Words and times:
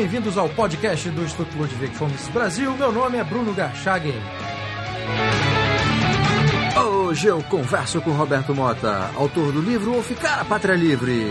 bem-vindos 0.00 0.38
ao 0.38 0.48
podcast 0.48 1.10
do 1.10 1.22
Instituto 1.22 1.58
Ludwig 1.58 1.94
Fomes 1.94 2.26
Brasil. 2.28 2.74
Meu 2.74 2.90
nome 2.90 3.18
é 3.18 3.22
Bruno 3.22 3.52
Garchagen. 3.52 4.14
Hoje 6.74 7.26
eu 7.26 7.42
converso 7.42 8.00
com 8.00 8.10
Roberto 8.12 8.54
Mota, 8.54 9.10
autor 9.14 9.52
do 9.52 9.60
livro 9.60 9.98
O 9.98 10.02
Ficar 10.02 10.40
a 10.40 10.44
Pátria 10.46 10.74
Livre. 10.74 11.30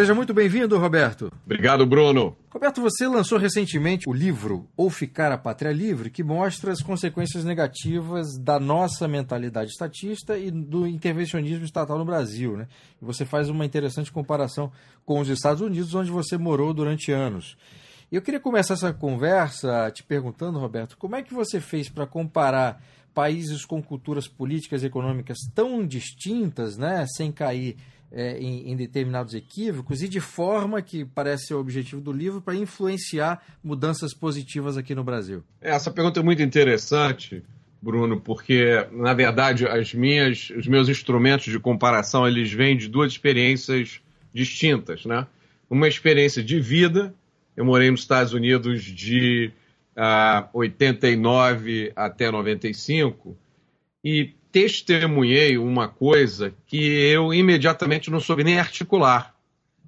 Seja 0.00 0.14
muito 0.14 0.32
bem-vindo, 0.32 0.78
Roberto. 0.78 1.30
Obrigado, 1.44 1.84
Bruno. 1.84 2.34
Roberto, 2.48 2.80
você 2.80 3.06
lançou 3.06 3.36
recentemente 3.36 4.08
o 4.08 4.14
livro 4.14 4.66
Ou 4.74 4.88
Ficar 4.88 5.30
a 5.30 5.36
Pátria 5.36 5.72
Livre, 5.72 6.08
que 6.08 6.24
mostra 6.24 6.72
as 6.72 6.80
consequências 6.80 7.44
negativas 7.44 8.38
da 8.38 8.58
nossa 8.58 9.06
mentalidade 9.06 9.72
estatista 9.72 10.38
e 10.38 10.50
do 10.50 10.86
intervencionismo 10.86 11.66
estatal 11.66 11.98
no 11.98 12.04
Brasil. 12.06 12.56
Né? 12.56 12.66
E 12.98 13.04
você 13.04 13.26
faz 13.26 13.50
uma 13.50 13.66
interessante 13.66 14.10
comparação 14.10 14.72
com 15.04 15.20
os 15.20 15.28
Estados 15.28 15.60
Unidos, 15.60 15.94
onde 15.94 16.10
você 16.10 16.38
morou 16.38 16.72
durante 16.72 17.12
anos. 17.12 17.58
E 18.10 18.16
eu 18.16 18.22
queria 18.22 18.40
começar 18.40 18.72
essa 18.72 18.94
conversa 18.94 19.90
te 19.90 20.02
perguntando, 20.02 20.58
Roberto, 20.58 20.96
como 20.96 21.14
é 21.14 21.22
que 21.22 21.34
você 21.34 21.60
fez 21.60 21.90
para 21.90 22.06
comparar 22.06 22.82
países 23.12 23.66
com 23.66 23.82
culturas 23.82 24.26
políticas 24.26 24.82
e 24.82 24.86
econômicas 24.86 25.36
tão 25.54 25.86
distintas, 25.86 26.78
né, 26.78 27.04
sem 27.06 27.30
cair 27.30 27.76
é, 28.12 28.38
em, 28.38 28.70
em, 28.70 28.76
determinados 28.76 29.34
equívocos 29.34 30.02
e 30.02 30.08
de 30.08 30.20
forma 30.20 30.82
que 30.82 31.04
parece 31.04 31.46
ser 31.46 31.54
o 31.54 31.60
objetivo 31.60 32.00
do 32.00 32.12
livro 32.12 32.40
para 32.40 32.54
influenciar 32.54 33.42
mudanças 33.62 34.12
positivas 34.12 34.76
aqui 34.76 34.94
no 34.94 35.04
Brasil? 35.04 35.44
Essa 35.60 35.90
pergunta 35.90 36.20
é 36.20 36.22
muito 36.22 36.42
interessante, 36.42 37.42
Bruno, 37.80 38.20
porque 38.20 38.86
na 38.90 39.14
verdade 39.14 39.66
as 39.66 39.94
minhas, 39.94 40.50
os 40.50 40.66
meus 40.66 40.88
instrumentos 40.88 41.52
de 41.52 41.58
comparação 41.58 42.26
eles 42.26 42.52
vêm 42.52 42.76
de 42.76 42.88
duas 42.88 43.12
experiências 43.12 44.00
distintas, 44.32 45.04
né? 45.04 45.26
Uma 45.68 45.86
experiência 45.86 46.42
de 46.42 46.58
vida, 46.58 47.14
eu 47.56 47.64
morei 47.64 47.90
nos 47.90 48.00
Estados 48.00 48.32
Unidos 48.32 48.82
de 48.82 49.52
uh, 49.96 50.48
89 50.52 51.92
até 51.94 52.30
95 52.30 53.36
e 54.04 54.34
testemunhei 54.52 55.56
uma 55.56 55.88
coisa 55.88 56.52
que 56.66 56.76
eu 56.76 57.32
imediatamente 57.32 58.10
não 58.10 58.20
soube 58.20 58.44
nem 58.44 58.58
articular. 58.58 59.34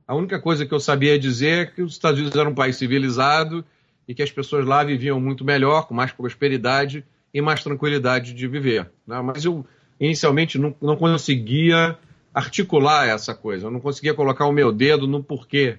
A 0.07 0.15
única 0.15 0.41
coisa 0.41 0.67
que 0.67 0.73
eu 0.73 0.81
sabia 0.81 1.19
dizer 1.19 1.59
é 1.59 1.67
que 1.67 1.83
os 1.83 1.93
Estados 1.93 2.21
Unidos 2.21 2.39
eram 2.39 2.51
um 2.51 2.55
país 2.55 2.77
civilizado 2.77 3.65
e 4.07 4.15
que 4.15 4.23
as 4.23 4.31
pessoas 4.31 4.67
lá 4.67 4.83
viviam 4.85 5.21
muito 5.21 5.45
melhor, 5.45 5.87
com 5.87 5.95
mais 5.95 6.13
prosperidade 6.13 7.05
e 7.33 7.41
mais 7.41 7.63
tranquilidade 7.63 8.33
de 8.33 8.47
viver. 8.47 8.91
Né? 9.07 9.21
Mas 9.23 9.45
eu, 9.45 9.65
inicialmente, 9.99 10.59
não, 10.59 10.75
não 10.81 10.97
conseguia 10.97 11.97
articular 12.35 13.07
essa 13.07 13.35
coisa, 13.35 13.67
eu 13.67 13.71
não 13.71 13.81
conseguia 13.81 14.15
colocar 14.15 14.47
o 14.47 14.53
meu 14.53 14.73
dedo 14.73 15.07
no 15.07 15.23
porquê 15.23 15.79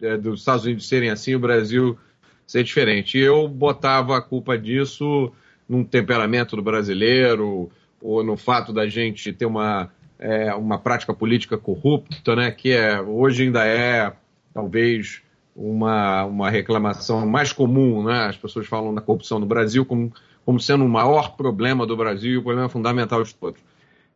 é, 0.00 0.16
dos 0.16 0.40
Estados 0.40 0.64
Unidos 0.64 0.88
serem 0.88 1.10
assim 1.10 1.32
e 1.32 1.36
o 1.36 1.40
Brasil 1.40 1.98
ser 2.46 2.62
diferente. 2.62 3.18
E 3.18 3.22
eu 3.22 3.48
botava 3.48 4.16
a 4.16 4.22
culpa 4.22 4.58
disso 4.58 5.32
num 5.68 5.82
temperamento 5.82 6.54
do 6.54 6.62
brasileiro, 6.62 7.70
ou 8.00 8.22
no 8.22 8.36
fato 8.36 8.72
da 8.72 8.88
gente 8.88 9.32
ter 9.32 9.46
uma, 9.46 9.90
é, 10.18 10.54
uma 10.54 10.78
prática 10.78 11.12
política 11.14 11.56
corrupta, 11.56 12.36
né, 12.36 12.50
que 12.50 12.72
é, 12.72 13.00
hoje 13.00 13.44
ainda 13.44 13.64
é, 13.64 14.12
talvez, 14.52 15.22
uma, 15.54 16.24
uma 16.24 16.50
reclamação 16.50 17.26
mais 17.26 17.52
comum. 17.52 18.02
Né? 18.04 18.26
As 18.26 18.36
pessoas 18.36 18.66
falam 18.66 18.94
da 18.94 19.00
corrupção 19.00 19.38
no 19.38 19.46
Brasil 19.46 19.84
como, 19.84 20.12
como 20.44 20.60
sendo 20.60 20.84
o 20.84 20.88
maior 20.88 21.36
problema 21.36 21.86
do 21.86 21.96
Brasil 21.96 22.40
o 22.40 22.42
problema 22.42 22.68
fundamental 22.68 23.22
de 23.22 23.34
todos. 23.34 23.60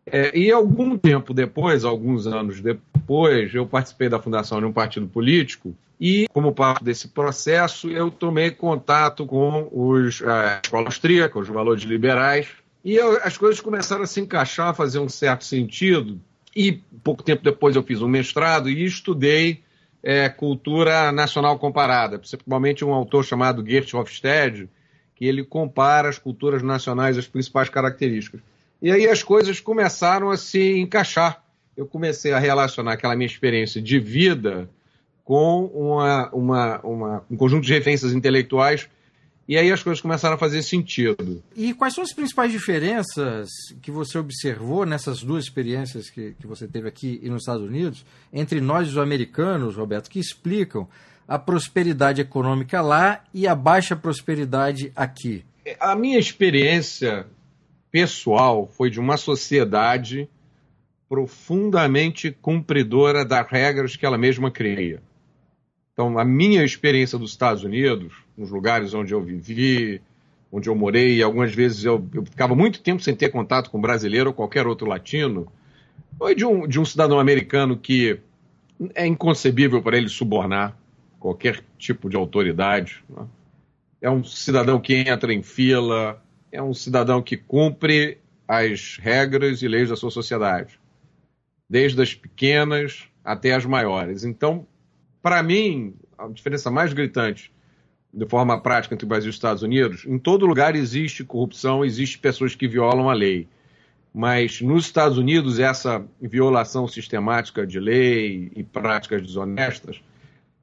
É, 0.07 0.37
e 0.37 0.51
algum 0.51 0.97
tempo 0.99 1.33
depois, 1.33 1.85
alguns 1.85 2.27
anos 2.27 2.61
depois, 2.61 3.55
eu 3.55 3.67
participei 3.67 4.09
da 4.09 4.19
fundação 4.19 4.59
de 4.59 4.67
um 4.67 4.73
partido 4.73 5.07
político 5.07 5.75
e, 6.01 6.27
como 6.33 6.53
parte 6.53 6.83
desse 6.83 7.09
processo, 7.09 7.91
eu 7.91 8.11
tomei 8.11 8.51
contato 8.51 9.27
com 9.27 9.69
os, 9.71 10.23
a 10.23 10.55
é, 10.55 10.61
escola 10.65 10.87
austríaca, 10.87 11.39
os 11.39 11.49
valores 11.49 11.83
liberais, 11.83 12.49
e 12.85 12.97
eu, 12.97 13.19
as 13.23 13.37
coisas 13.37 13.61
começaram 13.61 14.03
a 14.03 14.07
se 14.07 14.21
encaixar, 14.21 14.69
a 14.69 14.75
fazer 14.75 14.99
um 14.99 15.09
certo 15.09 15.45
sentido. 15.45 16.21
E 16.55 16.73
pouco 17.05 17.23
tempo 17.23 17.43
depois 17.43 17.77
eu 17.77 17.83
fiz 17.83 18.03
um 18.03 18.09
mestrado 18.09 18.69
e 18.69 18.85
estudei 18.85 19.63
é, 20.03 20.29
cultura 20.29 21.13
nacional 21.13 21.59
comparada, 21.59 22.19
principalmente 22.19 22.85
um 22.85 22.93
autor 22.93 23.25
chamado 23.25 23.65
Gert 23.65 23.93
Hofstede, 23.95 24.69
que 25.15 25.27
ele 25.27 25.45
compara 25.45 26.09
as 26.09 26.19
culturas 26.19 26.63
nacionais, 26.63 27.19
as 27.19 27.29
principais 27.29 27.69
características. 27.69 28.41
E 28.81 28.91
aí 28.91 29.07
as 29.07 29.23
coisas 29.23 29.61
começaram 29.61 30.31
a 30.31 30.37
se 30.37 30.79
encaixar. 30.79 31.45
Eu 31.77 31.87
comecei 31.87 32.33
a 32.33 32.39
relacionar 32.39 32.95
aquela 32.95 33.15
minha 33.15 33.27
experiência 33.27 33.81
de 33.81 33.99
vida 33.99 34.69
com 35.23 35.67
uma, 35.67 36.31
uma, 36.31 36.81
uma, 36.81 37.25
um 37.31 37.37
conjunto 37.37 37.67
de 37.67 37.73
referências 37.73 38.13
intelectuais 38.13 38.89
e 39.51 39.59
aí 39.59 39.73
as 39.73 39.83
coisas 39.83 40.01
começaram 40.01 40.37
a 40.37 40.39
fazer 40.39 40.63
sentido. 40.63 41.43
E 41.57 41.75
quais 41.75 41.93
são 41.93 42.05
as 42.05 42.13
principais 42.13 42.53
diferenças 42.53 43.49
que 43.83 43.91
você 43.91 44.17
observou 44.17 44.87
nessas 44.87 45.25
duas 45.25 45.43
experiências 45.43 46.09
que, 46.09 46.37
que 46.39 46.47
você 46.47 46.69
teve 46.69 46.87
aqui 46.87 47.19
e 47.21 47.29
nos 47.29 47.43
Estados 47.43 47.67
Unidos, 47.67 48.07
entre 48.33 48.61
nós 48.61 48.87
e 48.87 48.93
os 48.93 48.99
americanos, 48.99 49.75
Roberto, 49.75 50.09
que 50.09 50.21
explicam 50.21 50.87
a 51.27 51.37
prosperidade 51.37 52.21
econômica 52.21 52.81
lá 52.81 53.25
e 53.35 53.49
a 53.49 53.57
baixa 53.57 53.97
prosperidade 53.97 54.93
aqui? 54.95 55.45
A 55.81 55.97
minha 55.97 56.21
experiência 56.21 57.27
pessoal 57.91 58.69
foi 58.69 58.89
de 58.89 59.01
uma 59.01 59.17
sociedade 59.17 60.29
profundamente 61.09 62.31
cumpridora 62.31 63.25
das 63.25 63.51
regras 63.51 63.97
que 63.97 64.07
ela 64.07 64.17
mesma 64.17 64.49
cria. 64.49 65.03
Então, 66.01 66.19
a 66.19 66.25
minha 66.25 66.65
experiência 66.65 67.19
dos 67.19 67.33
Estados 67.33 67.63
Unidos, 67.63 68.15
nos 68.35 68.51
lugares 68.51 68.95
onde 68.95 69.13
eu 69.13 69.21
vivi, 69.21 70.01
onde 70.51 70.67
eu 70.67 70.75
morei, 70.75 71.23
algumas 71.23 71.55
vezes 71.55 71.85
eu, 71.85 72.09
eu 72.15 72.25
ficava 72.25 72.55
muito 72.55 72.81
tempo 72.81 73.03
sem 73.03 73.15
ter 73.15 73.29
contato 73.29 73.71
com 73.71 73.79
brasileiro 73.79 74.31
ou 74.31 74.35
qualquer 74.35 74.67
outro 74.67 74.89
latino, 74.89 75.53
foi 76.17 76.35
de 76.35 76.43
um, 76.43 76.67
de 76.67 76.81
um 76.81 76.87
cidadão 76.87 77.21
americano 77.21 77.77
que 77.77 78.19
é 78.95 79.07
inconcebível 79.07 79.83
para 79.83 79.99
ele 79.99 80.09
subornar 80.09 80.75
qualquer 81.19 81.63
tipo 81.77 82.09
de 82.09 82.17
autoridade. 82.17 83.05
Né? 83.07 83.27
É 84.01 84.11
um 84.11 84.25
cidadão 84.25 84.81
que 84.81 84.95
entra 84.95 85.35
em 85.35 85.43
fila, 85.43 86.19
é 86.51 86.63
um 86.63 86.73
cidadão 86.73 87.21
que 87.21 87.37
cumpre 87.37 88.17
as 88.49 88.97
regras 88.97 89.61
e 89.61 89.69
leis 89.69 89.91
da 89.91 89.97
sua 89.97 90.11
sociedade, 90.11 90.81
desde 91.69 92.01
as 92.01 92.15
pequenas 92.15 93.05
até 93.23 93.53
as 93.53 93.67
maiores. 93.67 94.25
Então, 94.25 94.67
para 95.23 95.43
mim, 95.43 95.95
a 96.19 96.29
diferença 96.29 96.71
mais 96.71 96.93
gritante 96.93 97.53
de 98.13 98.27
forma 98.27 98.61
prática 98.61 98.95
entre 98.95 99.05
o 99.05 99.09
Brasil 99.09 99.29
e 99.29 99.31
os 99.31 99.37
Estados 99.37 99.63
Unidos, 99.63 100.05
em 100.07 100.19
todo 100.19 100.47
lugar 100.47 100.75
existe 100.75 101.25
corrupção, 101.25 101.85
existe 101.85 102.19
pessoas 102.19 102.55
que 102.55 102.67
violam 102.67 103.09
a 103.09 103.13
lei. 103.13 103.49
Mas 104.13 104.61
nos 104.61 104.87
Estados 104.87 105.17
Unidos, 105.17 105.61
essa 105.61 106.05
violação 106.21 106.89
sistemática 106.89 107.65
de 107.65 107.79
lei 107.79 108.51
e 108.57 108.65
práticas 108.65 109.23
desonestas, 109.23 110.03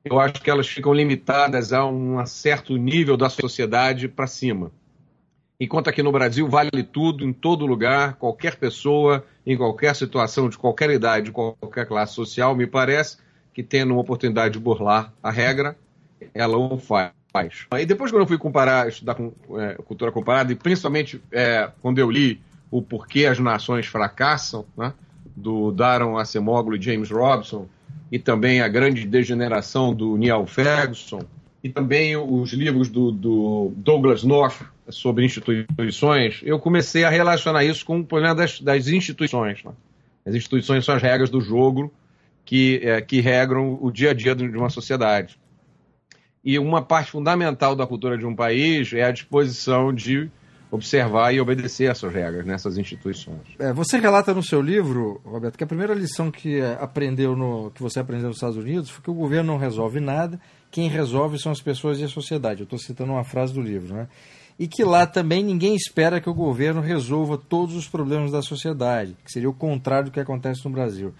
eu 0.04 0.20
acho 0.20 0.42
que 0.42 0.50
elas 0.50 0.68
ficam 0.68 0.94
limitadas 0.94 1.72
a 1.72 1.86
um 1.86 2.26
certo 2.26 2.76
nível 2.76 3.16
da 3.16 3.30
sociedade 3.30 4.10
para 4.10 4.28
cima. 4.28 4.72
Enquanto 5.60 5.90
aqui 5.90 6.04
no 6.04 6.12
Brasil 6.12 6.48
vale 6.48 6.84
tudo, 6.84 7.26
em 7.26 7.34
todo 7.34 7.66
lugar, 7.66 8.16
qualquer 8.16 8.58
pessoa, 8.58 9.26
em 9.46 9.58
qualquer 9.58 9.96
situação, 9.96 10.50
de 10.50 10.58
qualquer 10.58 10.90
idade, 10.90 11.28
de 11.28 11.32
qualquer 11.32 11.88
classe 11.88 12.14
social, 12.14 12.56
me 12.56 12.68
parece 12.68 13.18
que 13.58 13.64
tendo 13.64 13.92
uma 13.92 14.02
oportunidade 14.02 14.54
de 14.54 14.60
burlar 14.60 15.12
a 15.24 15.32
regra, 15.32 15.76
ela 16.32 16.56
o 16.56 16.78
faz. 16.78 17.12
E 17.80 17.86
depois, 17.88 18.12
quando 18.12 18.22
eu 18.22 18.28
fui 18.28 18.38
comparar, 18.38 18.88
estudar 18.88 19.16
com, 19.16 19.34
é, 19.60 19.74
cultura 19.84 20.12
comparada, 20.12 20.52
e 20.52 20.56
principalmente 20.56 21.20
é, 21.32 21.68
quando 21.82 21.98
eu 21.98 22.12
li 22.12 22.40
o 22.70 22.84
Porquê 22.84 23.26
as 23.26 23.40
Nações 23.40 23.88
Fracassam, 23.88 24.64
né, 24.78 24.94
do 25.36 25.72
Darren 25.72 26.20
Acemoglu 26.20 26.76
e 26.76 26.82
James 26.82 27.10
Robson, 27.10 27.68
e 28.12 28.20
também 28.20 28.62
A 28.62 28.68
Grande 28.68 29.08
Degeneração 29.08 29.92
do 29.92 30.16
Neil 30.18 30.46
Ferguson, 30.46 31.22
e 31.64 31.70
também 31.70 32.16
os 32.16 32.54
livros 32.54 32.90
do, 32.90 33.12
do 33.12 33.74
Douglas 33.76 34.24
North 34.24 34.62
sobre 34.88 35.26
instituições, 35.26 36.42
eu 36.44 36.60
comecei 36.60 37.04
a 37.04 37.10
relacionar 37.10 37.64
isso 37.64 37.84
com 37.84 38.02
o 38.02 38.06
problema 38.06 38.36
das, 38.36 38.62
das 38.62 38.88
instituições. 38.88 39.64
Né? 39.64 39.72
As 40.28 40.36
instituições 40.36 40.86
são 40.86 40.94
as 40.94 41.02
regras 41.02 41.32
do 41.32 41.42
jogo 41.42 41.92
que, 42.48 42.80
é, 42.82 43.02
que 43.02 43.20
regram 43.20 43.78
o 43.82 43.92
dia 43.92 44.12
a 44.12 44.14
dia 44.14 44.34
de 44.34 44.58
uma 44.58 44.70
sociedade. 44.70 45.38
E 46.42 46.58
uma 46.58 46.82
parte 46.82 47.12
fundamental 47.12 47.76
da 47.76 47.86
cultura 47.86 48.18
de 48.18 48.26
um 48.26 48.34
país 48.34 48.94
é 48.94 49.04
a 49.04 49.12
disposição 49.12 49.94
de 49.94 50.32
observar 50.72 51.34
e 51.34 51.42
obedecer 51.42 51.92
essas 51.92 52.14
regras 52.14 52.46
nessas 52.46 52.78
instituições. 52.78 53.42
É, 53.60 53.74
você 53.74 53.98
relata 53.98 54.34
no 54.34 54.42
seu 54.42 54.62
livro, 54.62 55.20
Roberto, 55.26 55.58
que 55.58 55.64
a 55.66 55.68
primeira 55.68 55.94
lição 55.94 56.32
que 56.32 56.62
é, 56.62 56.78
aprendeu 56.80 57.36
no, 57.36 57.70
que 57.72 57.84
você 57.84 58.00
aprendeu 58.00 58.30
nos 58.30 58.38
Estados 58.38 58.56
Unidos 58.56 58.90
foi 58.90 59.04
que 59.04 59.12
o 59.12 59.14
governo 59.14 59.52
não 59.52 59.60
resolve 59.60 60.00
nada, 60.00 60.40
quem 60.72 60.88
resolve 60.88 61.38
são 61.38 61.52
as 61.52 61.62
pessoas 61.62 62.00
e 62.00 62.06
a 62.06 62.08
sociedade. 62.08 62.62
Eu 62.62 62.64
estou 62.64 62.80
citando 62.80 63.12
uma 63.12 63.26
frase 63.26 63.54
do 63.54 63.62
livro, 63.62 63.94
né? 63.94 64.08
e 64.58 64.68
que 64.68 64.84
lá 64.84 65.06
também 65.06 65.44
ninguém 65.44 65.76
espera 65.76 66.20
que 66.20 66.30
o 66.30 66.34
governo 66.34 66.82
resolva 66.82 67.38
todos 67.38 67.76
os 67.76 67.88
problemas 67.88 68.32
da 68.32 68.42
sociedade, 68.42 69.16
que 69.24 69.32
seria 69.32 69.50
o 69.50 69.54
contrário 69.54 70.06
do 70.06 70.12
que 70.12 70.20
acontece 70.20 70.66
no 70.66 70.72
Brasil. 70.72 71.14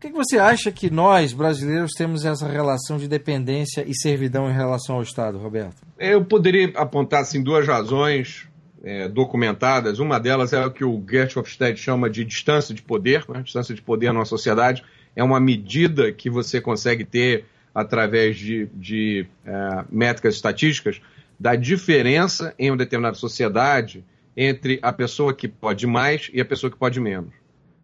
Por 0.00 0.06
que, 0.06 0.16
você 0.16 0.38
acha 0.38 0.72
que 0.72 0.88
nós, 0.88 1.34
brasileiros, 1.34 1.92
temos 1.92 2.24
essa 2.24 2.48
relação 2.48 2.96
de 2.96 3.06
dependência 3.06 3.84
e 3.86 3.94
servidão 3.94 4.48
em 4.48 4.54
relação 4.54 4.96
ao 4.96 5.02
Estado, 5.02 5.36
Roberto? 5.36 5.76
Eu 5.98 6.24
poderia 6.24 6.72
apontar 6.74 7.20
assim, 7.20 7.42
duas 7.42 7.66
razões 7.66 8.48
é, 8.82 9.06
documentadas. 9.08 9.98
Uma 9.98 10.18
delas 10.18 10.54
é 10.54 10.64
o 10.64 10.70
que 10.70 10.82
o 10.82 11.04
Gert 11.06 11.36
Hofstede 11.36 11.78
chama 11.78 12.08
de 12.08 12.24
distância 12.24 12.74
de 12.74 12.80
poder. 12.80 13.26
Né? 13.28 13.42
Distância 13.42 13.74
de 13.74 13.82
poder 13.82 14.10
numa 14.10 14.24
sociedade 14.24 14.82
é 15.14 15.22
uma 15.22 15.38
medida 15.38 16.10
que 16.10 16.30
você 16.30 16.62
consegue 16.62 17.04
ter 17.04 17.44
através 17.74 18.38
de, 18.38 18.70
de 18.72 19.26
é, 19.44 19.84
métricas 19.90 20.34
estatísticas 20.34 20.98
da 21.38 21.54
diferença 21.54 22.54
em 22.58 22.70
uma 22.70 22.78
determinada 22.78 23.16
sociedade 23.16 24.02
entre 24.34 24.78
a 24.80 24.94
pessoa 24.94 25.34
que 25.34 25.46
pode 25.46 25.86
mais 25.86 26.30
e 26.32 26.40
a 26.40 26.44
pessoa 26.44 26.70
que 26.70 26.78
pode 26.78 26.98
menos. 26.98 27.39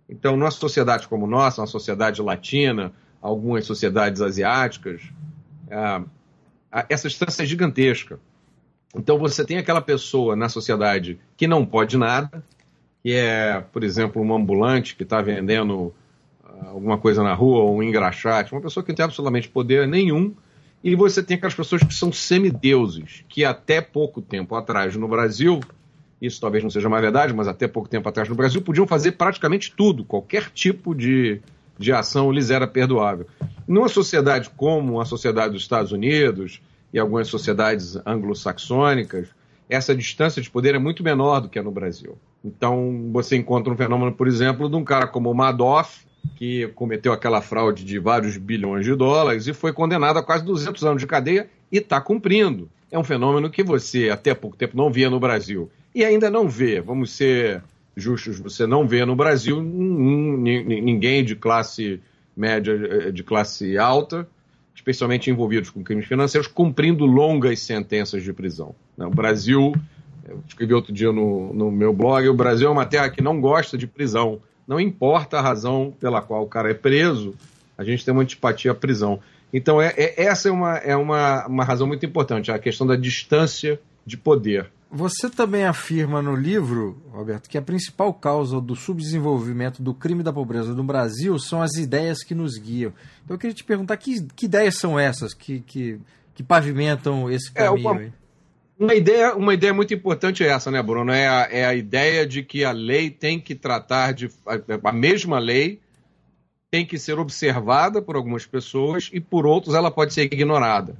Então, 0.08 0.36
numa 0.36 0.50
sociedade 0.50 1.08
como 1.08 1.26
nossa, 1.26 1.60
uma 1.60 1.66
sociedade 1.66 2.22
latina, 2.22 2.92
algumas 3.20 3.64
sociedades 3.64 4.20
asiáticas, 4.20 5.02
ah, 5.70 6.04
essa 6.88 7.08
distância 7.08 7.42
é 7.42 7.46
gigantesca. 7.46 8.20
Então, 8.94 9.18
você 9.18 9.44
tem 9.44 9.58
aquela 9.58 9.80
pessoa 9.80 10.36
na 10.36 10.48
sociedade 10.48 11.18
que 11.36 11.46
não 11.46 11.66
pode 11.66 11.96
nada, 11.96 12.42
que 13.02 13.12
é, 13.12 13.60
por 13.72 13.82
exemplo, 13.82 14.22
um 14.22 14.34
ambulante 14.34 14.94
que 14.94 15.02
está 15.02 15.20
vendendo 15.20 15.92
ah, 16.44 16.68
alguma 16.68 16.98
coisa 16.98 17.22
na 17.22 17.34
rua, 17.34 17.62
ou 17.62 17.76
um 17.76 17.82
engraxate, 17.82 18.52
uma 18.52 18.60
pessoa 18.60 18.84
que 18.84 18.90
não 18.90 18.96
tem 18.96 19.04
absolutamente 19.04 19.48
poder 19.48 19.88
nenhum, 19.88 20.34
e 20.84 20.94
você 20.94 21.22
tem 21.22 21.36
aquelas 21.36 21.54
pessoas 21.54 21.82
que 21.82 21.92
são 21.92 22.12
semideuses, 22.12 23.24
que 23.28 23.44
até 23.44 23.80
pouco 23.80 24.22
tempo 24.22 24.54
atrás 24.54 24.94
no 24.94 25.08
Brasil 25.08 25.60
isso 26.20 26.40
talvez 26.40 26.62
não 26.62 26.70
seja 26.70 26.88
mais 26.88 27.02
verdade, 27.02 27.34
mas 27.34 27.48
até 27.48 27.68
pouco 27.68 27.88
tempo 27.88 28.08
atrás 28.08 28.28
no 28.28 28.34
Brasil, 28.34 28.62
podiam 28.62 28.86
fazer 28.86 29.12
praticamente 29.12 29.72
tudo, 29.76 30.04
qualquer 30.04 30.50
tipo 30.50 30.94
de, 30.94 31.40
de 31.78 31.92
ação 31.92 32.32
lhes 32.32 32.50
era 32.50 32.66
perdoável. 32.66 33.26
Numa 33.66 33.88
sociedade 33.88 34.50
como 34.56 35.00
a 35.00 35.04
sociedade 35.04 35.52
dos 35.52 35.62
Estados 35.62 35.92
Unidos 35.92 36.60
e 36.92 36.98
algumas 36.98 37.28
sociedades 37.28 37.98
anglo-saxônicas, 38.06 39.28
essa 39.68 39.94
distância 39.94 40.40
de 40.40 40.48
poder 40.48 40.74
é 40.74 40.78
muito 40.78 41.02
menor 41.02 41.40
do 41.40 41.48
que 41.48 41.58
é 41.58 41.62
no 41.62 41.72
Brasil. 41.72 42.16
Então, 42.44 43.10
você 43.12 43.36
encontra 43.36 43.72
um 43.72 43.76
fenômeno, 43.76 44.12
por 44.12 44.28
exemplo, 44.28 44.68
de 44.68 44.76
um 44.76 44.84
cara 44.84 45.06
como 45.08 45.34
Madoff, 45.34 46.06
que 46.36 46.68
cometeu 46.68 47.12
aquela 47.12 47.40
fraude 47.40 47.84
de 47.84 47.98
vários 47.98 48.36
bilhões 48.36 48.84
de 48.84 48.94
dólares 48.94 49.46
e 49.46 49.52
foi 49.52 49.72
condenado 49.72 50.18
a 50.18 50.22
quase 50.22 50.44
200 50.44 50.82
anos 50.84 51.00
de 51.00 51.06
cadeia 51.06 51.48
e 51.70 51.78
está 51.78 52.00
cumprindo. 52.00 52.70
É 52.90 52.98
um 52.98 53.04
fenômeno 53.04 53.50
que 53.50 53.62
você, 53.62 54.10
até 54.10 54.34
pouco 54.34 54.56
tempo, 54.56 54.76
não 54.76 54.90
via 54.90 55.10
no 55.10 55.18
Brasil 55.18 55.70
e 55.96 56.04
ainda 56.04 56.28
não 56.28 56.46
vê, 56.46 56.78
vamos 56.78 57.10
ser 57.12 57.62
justos, 57.96 58.38
você 58.38 58.66
não 58.66 58.86
vê 58.86 59.02
no 59.06 59.16
Brasil 59.16 59.62
ninguém 59.62 61.24
de 61.24 61.34
classe 61.34 62.02
média, 62.36 62.72
eh, 62.72 63.10
de 63.10 63.24
classe 63.24 63.78
alta, 63.78 64.28
especialmente 64.74 65.30
envolvidos 65.30 65.70
com 65.70 65.82
crimes 65.82 66.04
financeiros, 66.04 66.46
cumprindo 66.46 67.06
longas 67.06 67.60
sentenças 67.60 68.22
de 68.22 68.30
prisão. 68.30 68.74
O 68.98 69.08
Brasil, 69.08 69.74
eu 70.28 70.42
escrevi 70.46 70.74
outro 70.74 70.92
dia 70.92 71.10
no, 71.10 71.54
no 71.54 71.70
meu 71.70 71.94
blog, 71.94 72.28
o 72.28 72.34
Brasil 72.34 72.68
é 72.68 72.70
uma 72.70 72.84
terra 72.84 73.08
que 73.08 73.22
não 73.22 73.40
gosta 73.40 73.78
de 73.78 73.86
prisão. 73.86 74.38
Não 74.68 74.78
importa 74.78 75.38
a 75.38 75.40
razão 75.40 75.94
pela 75.98 76.20
qual 76.20 76.42
o 76.42 76.46
cara 76.46 76.70
é 76.70 76.74
preso, 76.74 77.34
a 77.78 77.82
gente 77.82 78.04
tem 78.04 78.12
uma 78.12 78.22
antipatia 78.22 78.72
à 78.72 78.74
prisão. 78.74 79.18
Então, 79.50 79.80
é, 79.80 79.94
é, 79.96 80.24
essa 80.24 80.50
é, 80.50 80.52
uma, 80.52 80.76
é 80.76 80.94
uma, 80.94 81.46
uma 81.46 81.64
razão 81.64 81.86
muito 81.86 82.04
importante, 82.04 82.52
a 82.52 82.58
questão 82.58 82.86
da 82.86 82.96
distância 82.96 83.80
de 84.04 84.18
poder. 84.18 84.70
Você 84.90 85.28
também 85.28 85.64
afirma 85.64 86.22
no 86.22 86.34
livro, 86.34 87.02
Roberto, 87.10 87.48
que 87.48 87.58
a 87.58 87.62
principal 87.62 88.14
causa 88.14 88.60
do 88.60 88.76
subdesenvolvimento 88.76 89.82
do 89.82 89.92
crime 89.92 90.20
e 90.20 90.24
da 90.24 90.32
pobreza 90.32 90.72
no 90.74 90.84
Brasil 90.84 91.38
são 91.38 91.60
as 91.60 91.74
ideias 91.74 92.22
que 92.22 92.34
nos 92.34 92.56
guiam. 92.56 92.92
Então 93.24 93.34
eu 93.34 93.38
queria 93.38 93.54
te 93.54 93.64
perguntar 93.64 93.96
que, 93.96 94.22
que 94.34 94.46
ideias 94.46 94.78
são 94.78 94.98
essas 94.98 95.34
que, 95.34 95.60
que, 95.60 96.00
que 96.34 96.42
pavimentam 96.42 97.28
esse 97.28 97.50
caminho? 97.50 97.88
É 97.88 97.92
uma, 97.92 98.12
uma, 98.78 98.94
ideia, 98.94 99.34
uma 99.34 99.54
ideia 99.54 99.74
muito 99.74 99.92
importante 99.92 100.44
é 100.44 100.48
essa, 100.48 100.70
né, 100.70 100.80
Bruno? 100.80 101.12
É 101.12 101.26
a, 101.26 101.48
é 101.50 101.64
a 101.66 101.74
ideia 101.74 102.24
de 102.24 102.44
que 102.44 102.64
a 102.64 102.70
lei 102.70 103.10
tem 103.10 103.40
que 103.40 103.56
tratar 103.56 104.12
de. 104.14 104.30
A, 104.46 104.88
a 104.88 104.92
mesma 104.92 105.40
lei 105.40 105.80
tem 106.70 106.86
que 106.86 106.96
ser 106.96 107.18
observada 107.18 108.00
por 108.00 108.14
algumas 108.14 108.46
pessoas 108.46 109.10
e 109.12 109.18
por 109.18 109.46
outros 109.46 109.74
ela 109.74 109.90
pode 109.90 110.14
ser 110.14 110.22
ignorada. 110.32 110.96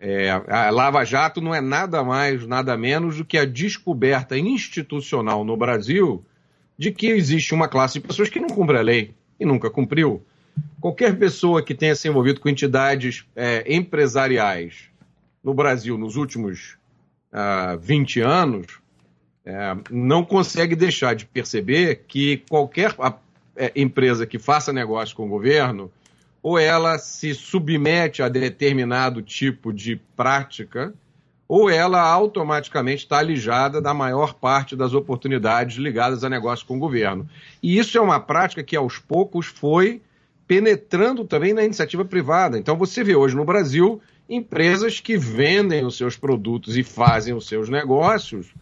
É, 0.00 0.30
a 0.30 0.70
Lava 0.70 1.04
Jato 1.04 1.40
não 1.40 1.54
é 1.54 1.60
nada 1.60 2.04
mais, 2.04 2.46
nada 2.46 2.76
menos 2.76 3.16
do 3.16 3.24
que 3.24 3.36
a 3.36 3.44
descoberta 3.44 4.38
institucional 4.38 5.44
no 5.44 5.56
Brasil 5.56 6.24
de 6.78 6.92
que 6.92 7.08
existe 7.08 7.52
uma 7.52 7.66
classe 7.66 7.94
de 7.94 8.06
pessoas 8.06 8.28
que 8.28 8.38
não 8.38 8.48
cumpre 8.48 8.78
a 8.78 8.82
lei 8.82 9.12
e 9.40 9.44
nunca 9.44 9.68
cumpriu. 9.68 10.24
Qualquer 10.80 11.18
pessoa 11.18 11.62
que 11.62 11.74
tenha 11.74 11.94
se 11.96 12.08
envolvido 12.08 12.40
com 12.40 12.48
entidades 12.48 13.24
é, 13.34 13.64
empresariais 13.74 14.88
no 15.42 15.52
Brasil 15.52 15.98
nos 15.98 16.14
últimos 16.14 16.76
ah, 17.32 17.76
20 17.80 18.20
anos 18.20 18.66
é, 19.44 19.76
não 19.90 20.24
consegue 20.24 20.76
deixar 20.76 21.14
de 21.14 21.26
perceber 21.26 22.04
que 22.06 22.38
qualquer 22.48 22.94
a, 22.98 23.14
é, 23.56 23.72
empresa 23.74 24.26
que 24.26 24.38
faça 24.38 24.72
negócio 24.72 25.16
com 25.16 25.26
o 25.26 25.28
governo 25.28 25.90
ou 26.42 26.58
ela 26.58 26.98
se 26.98 27.34
submete 27.34 28.22
a 28.22 28.28
determinado 28.28 29.22
tipo 29.22 29.72
de 29.72 29.96
prática, 30.16 30.94
ou 31.48 31.70
ela 31.70 32.00
automaticamente 32.00 33.04
está 33.04 33.18
alijada 33.18 33.80
da 33.80 33.94
maior 33.94 34.34
parte 34.34 34.76
das 34.76 34.92
oportunidades 34.92 35.78
ligadas 35.78 36.22
a 36.22 36.28
negócio 36.28 36.66
com 36.66 36.76
o 36.76 36.80
governo. 36.80 37.28
E 37.62 37.78
isso 37.78 37.96
é 37.96 38.00
uma 38.00 38.20
prática 38.20 38.62
que 38.62 38.76
aos 38.76 38.98
poucos 38.98 39.46
foi 39.46 40.02
penetrando 40.46 41.24
também 41.24 41.52
na 41.52 41.64
iniciativa 41.64 42.04
privada. 42.04 42.58
Então 42.58 42.76
você 42.76 43.02
vê 43.02 43.16
hoje 43.16 43.34
no 43.34 43.44
Brasil 43.44 44.00
empresas 44.28 45.00
que 45.00 45.16
vendem 45.16 45.84
os 45.86 45.96
seus 45.96 46.16
produtos 46.16 46.76
e 46.76 46.82
fazem 46.82 47.34
os 47.34 47.46
seus 47.46 47.68
negócios 47.70 48.52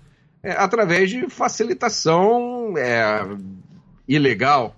é, 0.42 0.52
através 0.52 1.10
de 1.10 1.28
facilitação 1.28 2.74
é, 2.78 3.26
ilegal 4.06 4.76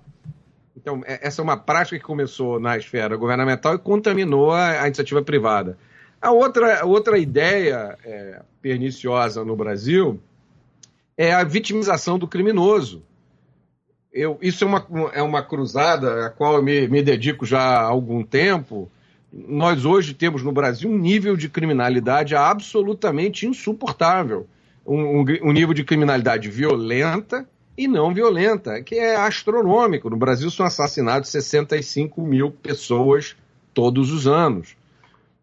então, 0.89 1.03
essa 1.05 1.43
é 1.43 1.45
uma 1.45 1.57
prática 1.57 1.99
que 1.99 2.05
começou 2.05 2.59
na 2.59 2.79
esfera 2.79 3.15
governamental 3.15 3.75
e 3.75 3.79
contaminou 3.79 4.51
a, 4.51 4.83
a 4.83 4.87
iniciativa 4.87 5.21
privada. 5.21 5.77
A 6.21 6.31
outra, 6.31 6.85
outra 6.87 7.19
ideia 7.19 7.97
é, 8.03 8.41
perniciosa 8.63 9.45
no 9.45 9.55
Brasil 9.55 10.19
é 11.15 11.35
a 11.35 11.45
vitimização 11.45 12.19
do 12.19 12.27
criminoso. 12.27 13.03
Eu, 14.11 14.39
isso 14.41 14.65
é 14.65 14.67
uma, 14.67 14.87
é 15.13 15.23
uma 15.23 15.43
cruzada 15.43 16.27
a 16.27 16.31
qual 16.31 16.55
eu 16.55 16.63
me, 16.63 16.89
me 16.89 17.03
dedico 17.03 17.45
já 17.45 17.61
há 17.61 17.83
algum 17.83 18.25
tempo. 18.25 18.91
Nós 19.31 19.85
hoje 19.85 20.15
temos 20.15 20.43
no 20.43 20.53
Brasil 20.53 20.91
um 20.91 20.97
nível 20.97 21.37
de 21.37 21.51
criminalidade 21.51 22.35
absolutamente 22.35 23.47
insuportável. 23.47 24.47
Um, 24.87 25.21
um, 25.21 25.25
um 25.43 25.53
nível 25.53 25.75
de 25.75 25.85
criminalidade 25.85 26.49
violenta, 26.49 27.47
e 27.79 27.87
não 27.87 28.13
violenta, 28.13 28.83
que 28.83 28.97
é 28.97 29.15
astronômico. 29.15 30.11
No 30.11 30.17
Brasil 30.17 30.51
são 30.51 30.67
assassinados 30.67 31.29
65 31.29 32.21
mil 32.21 32.51
pessoas 32.51 33.37
todos 33.73 34.11
os 34.11 34.27
anos. 34.27 34.77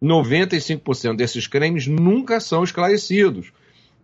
95% 0.03 1.15
desses 1.15 1.47
crimes 1.47 1.87
nunca 1.87 2.41
são 2.41 2.61
esclarecidos. 2.61 3.53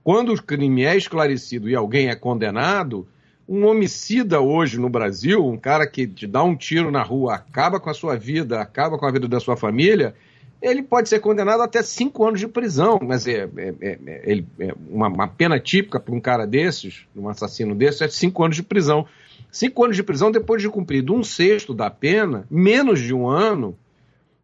Quando 0.01 0.33
o 0.33 0.41
crime 0.41 0.85
é 0.85 0.95
esclarecido 0.95 1.69
e 1.69 1.75
alguém 1.75 2.07
é 2.07 2.15
condenado, 2.15 3.05
um 3.47 3.65
homicida 3.65 4.39
hoje 4.39 4.79
no 4.79 4.87
Brasil, 4.87 5.45
um 5.45 5.57
cara 5.57 5.85
que 5.85 6.07
te 6.07 6.25
dá 6.25 6.41
um 6.41 6.55
tiro 6.55 6.89
na 6.89 7.03
rua, 7.03 7.35
acaba 7.35 7.81
com 7.81 7.89
a 7.89 7.93
sua 7.93 8.15
vida, 8.15 8.61
acaba 8.61 8.97
com 8.97 9.05
a 9.05 9.11
vida 9.11 9.27
da 9.27 9.41
sua 9.41 9.57
família, 9.57 10.15
ele 10.61 10.83
pode 10.83 11.09
ser 11.09 11.19
condenado 11.19 11.63
até 11.63 11.81
cinco 11.81 12.25
anos 12.25 12.39
de 12.39 12.47
prisão, 12.47 12.99
mas 13.01 13.25
é, 13.27 13.49
é, 13.57 13.73
é, 13.81 13.99
é, 14.03 14.43
é 14.59 14.73
uma, 14.89 15.07
uma, 15.07 15.27
pena 15.27 15.59
típica 15.59 15.99
para 15.99 16.13
um 16.13 16.21
cara 16.21 16.45
desses, 16.45 17.05
um 17.15 17.27
assassino 17.27 17.73
desses, 17.73 18.01
é 18.01 18.07
cinco 18.07 18.43
anos 18.43 18.55
de 18.55 18.63
prisão. 18.63 19.05
Cinco 19.51 19.83
anos 19.83 19.95
de 19.95 20.03
prisão, 20.03 20.31
depois 20.31 20.61
de 20.61 20.69
cumprido 20.69 21.13
um 21.13 21.23
sexto 21.23 21.73
da 21.73 21.89
pena, 21.89 22.45
menos 22.49 22.99
de 22.99 23.13
um 23.13 23.27
ano, 23.27 23.75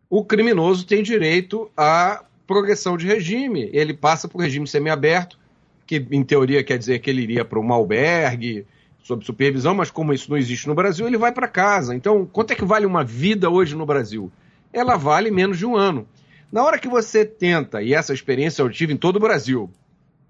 o 0.09 0.23
criminoso 0.23 0.85
tem 0.85 1.03
direito 1.03 1.69
à 1.77 2.25
progressão 2.45 2.97
de 2.97 3.05
regime. 3.05 3.69
Ele 3.71 3.93
passa 3.93 4.27
para 4.27 4.37
o 4.37 4.41
regime 4.41 4.67
semiaberto, 4.67 5.37
que 5.85 6.05
em 6.11 6.23
teoria 6.23 6.63
quer 6.63 6.77
dizer 6.77 6.99
que 6.99 7.09
ele 7.09 7.21
iria 7.21 7.45
para 7.45 7.59
um 7.59 7.71
albergue, 7.71 8.65
sob 9.01 9.23
supervisão, 9.23 9.73
mas 9.73 9.89
como 9.89 10.11
isso 10.11 10.29
não 10.29 10.37
existe 10.37 10.67
no 10.67 10.75
Brasil, 10.75 11.07
ele 11.07 11.17
vai 11.17 11.31
para 11.31 11.47
casa. 11.47 11.95
Então, 11.95 12.25
quanto 12.25 12.51
é 12.51 12.55
que 12.55 12.65
vale 12.65 12.85
uma 12.85 13.05
vida 13.05 13.49
hoje 13.49 13.73
no 13.73 13.85
Brasil? 13.85 14.29
Ela 14.71 14.95
vale 14.95 15.31
menos 15.31 15.57
de 15.57 15.65
um 15.65 15.75
ano. 15.75 16.07
Na 16.51 16.63
hora 16.63 16.79
que 16.79 16.87
você 16.87 17.25
tenta, 17.25 17.81
e 17.81 17.93
essa 17.93 18.13
experiência 18.13 18.61
eu 18.61 18.69
tive 18.69 18.93
em 18.93 18.97
todo 18.97 19.17
o 19.17 19.21
Brasil, 19.21 19.69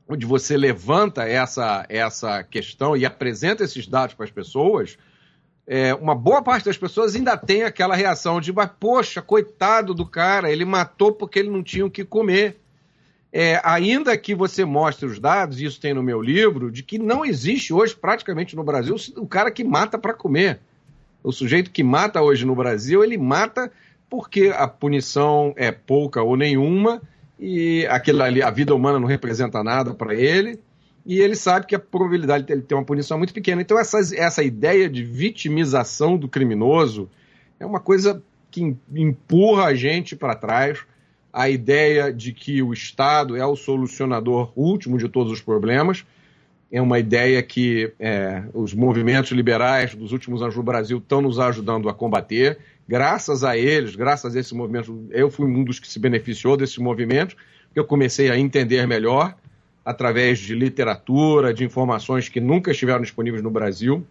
onde 0.08 0.26
você 0.26 0.58
levanta 0.58 1.24
essa, 1.24 1.86
essa 1.90 2.44
questão 2.44 2.96
e 2.96 3.06
apresenta 3.06 3.64
esses 3.64 3.88
dados 3.88 4.16
para 4.16 4.26
as 4.26 4.32
pessoas, 4.32 4.98
é, 5.68 5.94
uma 5.94 6.16
boa 6.16 6.42
parte 6.42 6.66
das 6.66 6.78
pessoas 6.78 7.14
ainda 7.14 7.36
tem 7.36 7.64
aquela 7.64 7.94
reação 7.94 8.40
de, 8.40 8.54
poxa, 8.80 9.22
coitado 9.22 9.94
do 9.94 10.06
cara, 10.06 10.50
ele 10.50 10.64
matou 10.64 11.12
porque 11.12 11.40
ele 11.40 11.50
não 11.50 11.62
tinha 11.62 11.86
o 11.86 11.92
que 11.92 12.06
comer. 12.06 12.58
É, 13.34 13.60
ainda 13.64 14.18
que 14.18 14.34
você 14.34 14.64
mostre 14.64 15.06
os 15.06 15.20
dados, 15.20 15.60
isso 15.60 15.82
tem 15.82 15.94
no 15.94 16.02
meu 16.02 16.22
livro, 16.22 16.72
de 16.72 16.82
que 16.82 16.98
não 16.98 17.26
existe 17.26 17.74
hoje, 17.74 17.94
praticamente 17.94 18.56
no 18.56 18.64
Brasil, 18.64 18.96
o 19.18 19.28
cara 19.28 19.52
que 19.52 19.64
mata 19.64 19.98
para 19.98 20.14
comer. 20.14 20.62
O 21.22 21.34
sujeito 21.34 21.70
que 21.70 21.84
mata 21.84 22.22
hoje 22.22 22.46
no 22.46 22.56
Brasil, 22.56 23.04
ele 23.04 23.18
mata 23.18 23.70
porque 24.10 24.54
a 24.56 24.68
punição 24.68 25.54
é 25.58 25.72
pouca 25.72 26.22
ou 26.22 26.36
nenhuma 26.36 27.02
e 27.40 27.86
aquilo 27.88 28.24
ali, 28.24 28.42
a 28.42 28.50
vida 28.50 28.74
humana 28.74 29.00
não 29.00 29.08
representa 29.08 29.64
nada 29.64 29.94
para 29.94 30.16
ele 30.16 30.60
e 31.06 31.22
ele 31.22 31.36
sabe 31.36 31.66
que 31.66 31.76
a 31.76 31.80
probabilidade 31.80 32.46
de 32.46 32.52
ele 32.52 32.62
ter 32.62 32.76
uma 32.76 32.84
punição 32.84 33.16
é 33.16 33.18
muito 33.18 33.34
pequena. 33.34 33.62
Então, 33.62 33.80
essa, 33.80 33.98
essa 34.14 34.44
ideia 34.44 34.90
de 34.90 35.04
vitimização 35.04 36.18
do 36.18 36.28
criminoso 36.28 37.10
é 37.58 37.66
uma 37.66 37.80
coisa 37.80 38.22
que 38.52 38.76
empurra 38.94 39.68
a 39.68 39.74
gente 39.74 40.18
para 40.18 40.36
trás. 40.36 40.80
A 41.32 41.50
ideia 41.50 42.12
de 42.12 42.34
que 42.34 42.62
o 42.62 42.74
Estado 42.74 43.38
é 43.38 43.46
o 43.46 43.56
solucionador 43.56 44.52
último 44.54 44.98
de 44.98 45.08
todos 45.08 45.32
os 45.32 45.42
problemas 45.42 46.06
é 46.72 46.82
uma 46.82 47.00
ideia 47.00 47.42
que 47.42 47.94
é, 48.00 48.44
os 48.54 48.74
movimentos 48.74 49.32
liberais 49.32 49.96
dos 49.96 50.12
últimos 50.12 50.42
anos 50.42 50.56
no 50.56 50.64
Brasil 50.64 50.98
estão 50.98 51.22
nos 51.22 51.40
ajudando 51.40 51.88
a 51.88 51.94
combater. 51.94 52.58
Graças 52.88 53.44
a 53.44 53.58
eles, 53.58 53.96
graças 53.96 54.36
a 54.36 54.40
esse 54.40 54.54
movimento, 54.54 55.08
eu 55.12 55.32
fui 55.32 55.46
um 55.46 55.64
dos 55.64 55.80
que 55.80 55.88
se 55.88 56.00
beneficiou 56.00 56.58
desse 56.58 56.82
movimento, 56.82 57.36
porque 57.68 57.80
eu 57.80 57.86
comecei 57.86 58.30
a 58.30 58.38
entender 58.38 58.86
melhor 58.86 59.36
através 59.86 60.40
de 60.40 60.54
literatura, 60.54 61.54
de 61.54 61.64
informações 61.64 62.28
que 62.28 62.42
nunca 62.42 62.72
estiveram 62.72 63.02
disponíveis 63.02 63.42
no 63.42 63.50
Brasil. 63.50 64.06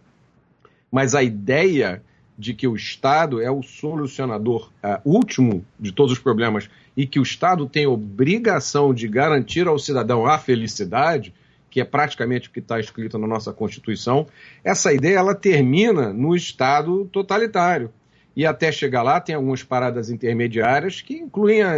Mas 0.91 1.13
a 1.13 1.21
ideia 1.21 2.01
de 2.37 2.53
que 2.53 2.67
o 2.67 2.75
Estado 2.75 3.41
é 3.41 3.49
o 3.49 3.61
solucionador 3.61 4.71
uh, 4.83 4.99
último 5.03 5.65
de 5.79 5.91
todos 5.91 6.13
os 6.13 6.19
problemas 6.19 6.69
e 6.95 7.05
que 7.05 7.19
o 7.19 7.23
Estado 7.23 7.67
tem 7.67 7.85
obrigação 7.85 8.93
de 8.93 9.07
garantir 9.07 9.67
ao 9.67 9.77
cidadão 9.77 10.25
a 10.25 10.37
felicidade, 10.37 11.33
que 11.77 11.81
é 11.81 11.85
praticamente 11.85 12.49
o 12.49 12.51
que 12.51 12.57
está 12.57 12.79
escrito 12.79 13.19
na 13.19 13.27
nossa 13.27 13.53
Constituição, 13.53 14.25
essa 14.63 14.91
ideia 14.91 15.19
ela 15.19 15.35
termina 15.35 16.11
no 16.11 16.35
Estado 16.35 17.05
totalitário. 17.13 17.91
E 18.35 18.47
até 18.47 18.71
chegar 18.71 19.03
lá 19.03 19.21
tem 19.21 19.35
algumas 19.35 19.61
paradas 19.61 20.09
intermediárias 20.09 21.01
que 21.01 21.13
incluem 21.13 21.61
a, 21.61 21.75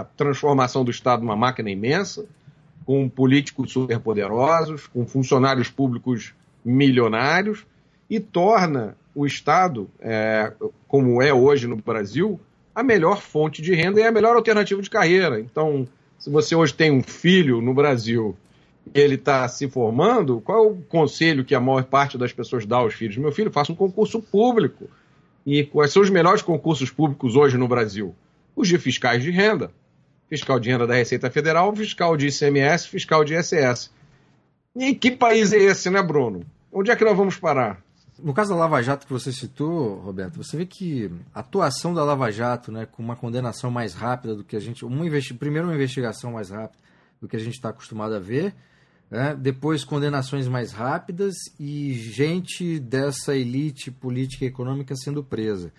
a 0.00 0.04
transformação 0.04 0.82
do 0.82 0.90
Estado 0.90 1.20
numa 1.20 1.36
máquina 1.36 1.70
imensa, 1.70 2.24
com 2.86 3.06
políticos 3.10 3.72
superpoderosos, 3.72 4.86
com 4.86 5.04
funcionários 5.04 5.68
públicos 5.68 6.32
milionários, 6.64 7.66
e 8.08 8.18
torna 8.18 8.96
o 9.14 9.26
Estado, 9.26 9.86
é, 10.00 10.50
como 10.88 11.20
é 11.20 11.30
hoje 11.30 11.66
no 11.66 11.76
Brasil, 11.76 12.40
a 12.74 12.82
melhor 12.82 13.20
fonte 13.20 13.60
de 13.60 13.74
renda 13.74 14.00
e 14.00 14.02
a 14.02 14.10
melhor 14.10 14.34
alternativa 14.34 14.80
de 14.80 14.88
carreira. 14.88 15.38
Então, 15.38 15.86
se 16.18 16.30
você 16.30 16.54
hoje 16.54 16.72
tem 16.72 16.90
um 16.90 17.02
filho 17.02 17.60
no 17.60 17.74
Brasil 17.74 18.34
ele 18.94 19.14
está 19.14 19.46
se 19.48 19.68
formando, 19.68 20.40
qual 20.40 20.64
é 20.64 20.68
o 20.68 20.76
conselho 20.76 21.44
que 21.44 21.54
a 21.54 21.60
maior 21.60 21.84
parte 21.84 22.18
das 22.18 22.32
pessoas 22.32 22.66
dá 22.66 22.78
aos 22.78 22.94
filhos? 22.94 23.16
Meu 23.16 23.32
filho, 23.32 23.50
faça 23.50 23.72
um 23.72 23.76
concurso 23.76 24.20
público. 24.20 24.88
E 25.46 25.64
quais 25.64 25.92
são 25.92 26.02
os 26.02 26.10
melhores 26.10 26.42
concursos 26.42 26.90
públicos 26.90 27.36
hoje 27.36 27.56
no 27.56 27.68
Brasil? 27.68 28.14
Os 28.54 28.68
de 28.68 28.78
fiscais 28.78 29.22
de 29.22 29.30
renda. 29.30 29.70
Fiscal 30.28 30.58
de 30.58 30.70
renda 30.70 30.86
da 30.86 30.94
Receita 30.94 31.30
Federal, 31.30 31.74
fiscal 31.74 32.16
de 32.16 32.28
ICMS, 32.28 32.88
fiscal 32.88 33.24
de 33.24 33.34
ISS. 33.34 33.90
E 34.74 34.94
que 34.94 35.10
país 35.10 35.52
é 35.52 35.58
esse, 35.58 35.90
né, 35.90 36.02
Bruno? 36.02 36.44
Onde 36.72 36.90
é 36.90 36.96
que 36.96 37.04
nós 37.04 37.16
vamos 37.16 37.36
parar? 37.36 37.82
No 38.18 38.32
caso 38.32 38.50
da 38.50 38.56
Lava 38.56 38.82
Jato 38.82 39.06
que 39.06 39.12
você 39.12 39.32
citou, 39.32 39.96
Roberto, 39.96 40.42
você 40.42 40.56
vê 40.56 40.64
que 40.64 41.10
a 41.34 41.40
atuação 41.40 41.92
da 41.92 42.04
Lava 42.04 42.30
Jato, 42.30 42.70
né, 42.70 42.86
com 42.86 43.02
uma 43.02 43.16
condenação 43.16 43.70
mais 43.70 43.94
rápida 43.94 44.34
do 44.34 44.44
que 44.44 44.56
a 44.56 44.60
gente. 44.60 44.84
Uma 44.84 45.04
investi 45.04 45.34
primeiro, 45.34 45.68
uma 45.68 45.74
investigação 45.74 46.32
mais 46.32 46.50
rápida 46.50 46.78
do 47.20 47.28
que 47.28 47.36
a 47.36 47.38
gente 47.38 47.54
está 47.54 47.70
acostumado 47.70 48.14
a 48.14 48.18
ver, 48.18 48.54
né? 49.12 49.36
depois 49.38 49.84
condenações 49.84 50.48
mais 50.48 50.72
rápidas 50.72 51.34
e 51.60 51.92
gente 51.92 52.78
dessa 52.80 53.36
elite 53.36 53.90
política 53.90 54.46
e 54.46 54.48
econômica 54.48 54.96
sendo 54.96 55.22
presa. 55.22 55.70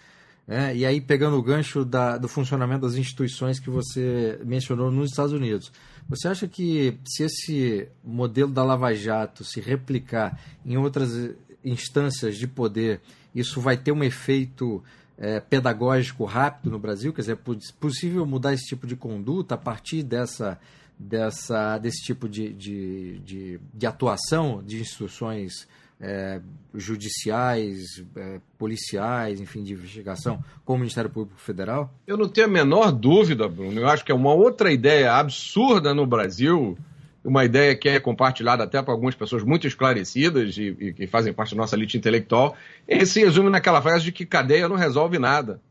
Né? 0.45 0.75
E 0.75 0.85
aí, 0.85 1.01
pegando 1.01 1.35
o 1.35 1.41
gancho 1.41 1.83
da, 1.83 2.15
do 2.19 2.27
funcionamento 2.27 2.85
das 2.85 2.93
instituições 2.93 3.59
que 3.59 3.71
você 3.71 4.39
mencionou 4.45 4.91
nos 4.91 5.09
Estados 5.09 5.33
Unidos, 5.33 5.71
você 6.07 6.27
acha 6.27 6.47
que 6.47 6.99
se 7.03 7.23
esse 7.23 7.87
modelo 8.03 8.51
da 8.51 8.63
Lava 8.63 8.93
Jato 8.93 9.43
se 9.43 9.59
replicar 9.59 10.39
em 10.63 10.77
outras 10.77 11.31
instâncias 11.65 12.37
de 12.37 12.45
poder, 12.45 13.01
isso 13.33 13.59
vai 13.59 13.75
ter 13.77 13.91
um 13.91 14.03
efeito 14.03 14.83
é, 15.17 15.39
pedagógico 15.39 16.23
rápido 16.23 16.69
no 16.69 16.77
Brasil? 16.77 17.11
Quer 17.11 17.21
dizer, 17.21 17.31
é 17.39 17.53
possível 17.79 18.27
mudar 18.27 18.53
esse 18.53 18.65
tipo 18.65 18.85
de 18.85 18.95
conduta 18.95 19.55
a 19.55 19.57
partir 19.57 20.03
dessa 20.03 20.59
dessa, 21.03 21.77
desse 21.77 22.03
tipo 22.03 22.27
de, 22.27 22.53
de, 22.53 23.19
de, 23.19 23.59
de 23.73 23.85
atuação 23.85 24.61
de 24.63 24.81
instituições 24.81 25.67
é, 25.99 26.41
judiciais, 26.73 28.03
é, 28.15 28.39
policiais, 28.57 29.39
enfim, 29.39 29.63
de 29.63 29.73
investigação, 29.73 30.43
como 30.65 30.77
o 30.77 30.79
Ministério 30.81 31.09
Público 31.09 31.39
Federal? 31.39 31.93
Eu 32.05 32.17
não 32.17 32.27
tenho 32.27 32.47
a 32.47 32.49
menor 32.49 32.91
dúvida, 32.91 33.47
Bruno. 33.47 33.79
Eu 33.79 33.87
acho 33.87 34.03
que 34.03 34.11
é 34.11 34.15
uma 34.15 34.33
outra 34.33 34.71
ideia 34.71 35.13
absurda 35.13 35.93
no 35.93 36.05
Brasil, 36.05 36.77
uma 37.23 37.45
ideia 37.45 37.75
que 37.75 37.87
é 37.87 37.99
compartilhada 37.99 38.63
até 38.63 38.81
por 38.81 38.91
algumas 38.91 39.15
pessoas 39.15 39.43
muito 39.43 39.65
esclarecidas 39.65 40.57
e, 40.57 40.75
e 40.79 40.93
que 40.93 41.07
fazem 41.07 41.31
parte 41.31 41.55
da 41.55 41.61
nossa 41.61 41.75
elite 41.75 41.97
intelectual. 41.97 42.55
Ele 42.87 43.05
se 43.05 43.21
resume 43.21 43.49
naquela 43.49 43.81
frase 43.81 44.03
de 44.03 44.11
que 44.11 44.25
cadeia 44.25 44.67
não 44.67 44.75
resolve 44.75 45.17
nada. 45.17 45.61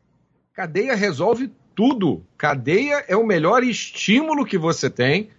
Cadeia 0.53 0.95
resolve 0.95 1.51
tudo. 1.75 2.23
Cadeia 2.37 3.03
é 3.07 3.15
o 3.15 3.25
melhor 3.25 3.63
estímulo 3.63 4.45
que 4.45 4.57
você 4.57 4.89
tem 4.89 5.29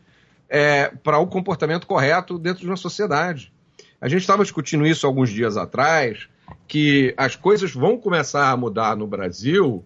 é, 0.48 0.88
para 1.02 1.18
o 1.18 1.26
comportamento 1.26 1.86
correto 1.86 2.38
dentro 2.38 2.60
de 2.60 2.66
uma 2.66 2.76
sociedade. 2.76 3.52
A 4.00 4.08
gente 4.08 4.20
estava 4.20 4.42
discutindo 4.42 4.86
isso 4.86 5.06
alguns 5.06 5.30
dias 5.30 5.56
atrás, 5.56 6.28
que 6.68 7.14
as 7.16 7.36
coisas 7.36 7.72
vão 7.72 7.96
começar 7.96 8.50
a 8.50 8.56
mudar 8.56 8.96
no 8.96 9.06
Brasil 9.06 9.84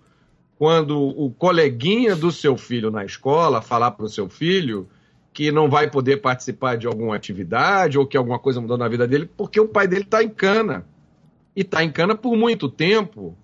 quando 0.58 0.98
o 0.98 1.30
coleguinha 1.30 2.16
do 2.16 2.32
seu 2.32 2.56
filho 2.56 2.90
na 2.90 3.04
escola 3.04 3.62
falar 3.62 3.92
para 3.92 4.06
o 4.06 4.08
seu 4.08 4.28
filho 4.28 4.88
que 5.32 5.52
não 5.52 5.70
vai 5.70 5.88
poder 5.88 6.16
participar 6.16 6.76
de 6.76 6.88
alguma 6.88 7.14
atividade 7.14 7.96
ou 7.96 8.04
que 8.04 8.16
alguma 8.16 8.40
coisa 8.40 8.60
mudou 8.60 8.76
na 8.76 8.88
vida 8.88 9.06
dele 9.06 9.30
porque 9.36 9.60
o 9.60 9.68
pai 9.68 9.86
dele 9.86 10.02
está 10.02 10.20
em 10.20 10.28
cana. 10.28 10.84
E 11.54 11.60
está 11.60 11.84
em 11.84 11.92
cana 11.92 12.16
por 12.16 12.36
muito 12.36 12.68
tempo 12.68 13.36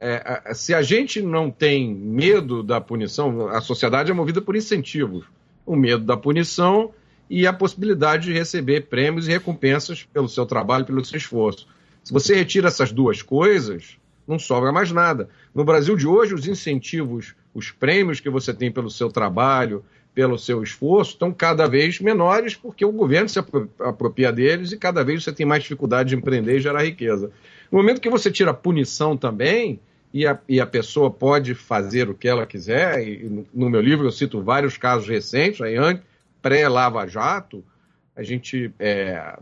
é, 0.00 0.52
se 0.54 0.74
a 0.74 0.82
gente 0.82 1.22
não 1.22 1.50
tem 1.50 1.94
medo 1.94 2.62
da 2.62 2.80
punição, 2.80 3.48
a 3.48 3.60
sociedade 3.60 4.10
é 4.10 4.14
movida 4.14 4.42
por 4.42 4.54
incentivos. 4.54 5.24
O 5.64 5.74
medo 5.74 6.04
da 6.04 6.16
punição 6.16 6.92
e 7.28 7.46
a 7.46 7.52
possibilidade 7.52 8.26
de 8.26 8.32
receber 8.32 8.86
prêmios 8.88 9.26
e 9.26 9.32
recompensas 9.32 10.04
pelo 10.04 10.28
seu 10.28 10.46
trabalho, 10.46 10.84
pelo 10.84 11.04
seu 11.04 11.16
esforço. 11.16 11.66
Se 12.04 12.12
você 12.12 12.34
retira 12.36 12.68
essas 12.68 12.92
duas 12.92 13.22
coisas, 13.22 13.98
não 14.28 14.38
sobra 14.38 14.70
mais 14.70 14.92
nada. 14.92 15.28
No 15.54 15.64
Brasil 15.64 15.96
de 15.96 16.06
hoje, 16.06 16.34
os 16.34 16.46
incentivos, 16.46 17.34
os 17.54 17.70
prêmios 17.70 18.20
que 18.20 18.30
você 18.30 18.52
tem 18.52 18.70
pelo 18.70 18.90
seu 18.90 19.08
trabalho, 19.10 19.84
pelo 20.16 20.38
seu 20.38 20.62
esforço, 20.62 21.10
estão 21.10 21.30
cada 21.30 21.68
vez 21.68 22.00
menores 22.00 22.54
porque 22.54 22.86
o 22.86 22.90
governo 22.90 23.28
se 23.28 23.38
apropria 23.38 24.32
deles 24.32 24.72
e 24.72 24.78
cada 24.78 25.04
vez 25.04 25.22
você 25.22 25.30
tem 25.30 25.44
mais 25.44 25.62
dificuldade 25.62 26.08
de 26.08 26.16
empreender 26.16 26.56
e 26.56 26.60
gerar 26.60 26.84
riqueza. 26.84 27.30
No 27.70 27.76
momento 27.76 28.00
que 28.00 28.08
você 28.08 28.30
tira 28.30 28.50
a 28.50 28.54
punição 28.54 29.14
também, 29.14 29.78
e 30.14 30.26
a, 30.26 30.38
e 30.48 30.58
a 30.58 30.66
pessoa 30.66 31.10
pode 31.10 31.54
fazer 31.54 32.08
o 32.08 32.14
que 32.14 32.26
ela 32.26 32.46
quiser, 32.46 33.06
e 33.06 33.44
no 33.52 33.68
meu 33.68 33.82
livro 33.82 34.06
eu 34.06 34.10
cito 34.10 34.42
vários 34.42 34.78
casos 34.78 35.06
recentes, 35.06 35.60
aí, 35.60 35.76
pré-Lava 36.40 37.06
Jato, 37.06 37.62
a 38.16 38.22
gente, 38.22 38.72
é, 38.78 39.36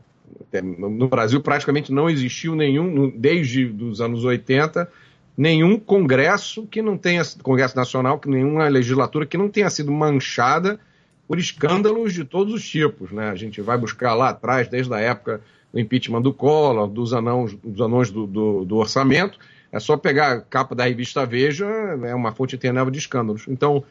é 0.52 0.60
no 0.60 1.06
Brasil 1.06 1.40
praticamente 1.40 1.92
não 1.92 2.10
existiu 2.10 2.56
nenhum, 2.56 3.08
desde 3.14 3.66
os 3.66 4.00
anos 4.00 4.24
80, 4.24 4.90
nenhum 5.36 5.78
congresso 5.78 6.66
que 6.66 6.80
não 6.80 6.96
tenha, 6.96 7.22
congresso 7.42 7.76
nacional, 7.76 8.18
que 8.18 8.28
nenhuma 8.28 8.68
legislatura 8.68 9.26
que 9.26 9.36
não 9.36 9.48
tenha 9.48 9.68
sido 9.70 9.90
manchada 9.90 10.78
por 11.26 11.38
escândalos 11.38 12.12
de 12.12 12.24
todos 12.24 12.54
os 12.54 12.68
tipos, 12.68 13.10
né? 13.10 13.30
A 13.30 13.34
gente 13.34 13.60
vai 13.60 13.78
buscar 13.78 14.14
lá 14.14 14.28
atrás, 14.28 14.68
desde 14.68 14.92
a 14.94 15.00
época 15.00 15.40
do 15.72 15.80
impeachment 15.80 16.22
do 16.22 16.32
Collor, 16.32 16.86
dos 16.86 17.12
anãos, 17.12 17.54
dos 17.54 17.80
anões 17.80 18.10
do, 18.10 18.26
do, 18.26 18.64
do 18.64 18.76
orçamento, 18.76 19.38
é 19.72 19.80
só 19.80 19.96
pegar 19.96 20.32
a 20.32 20.40
capa 20.40 20.74
da 20.74 20.84
revista 20.84 21.26
Veja, 21.26 21.66
é 21.66 22.14
uma 22.14 22.30
fonte 22.30 22.54
eterna 22.54 22.88
de 22.88 22.98
escândalos. 22.98 23.46
Então, 23.48 23.82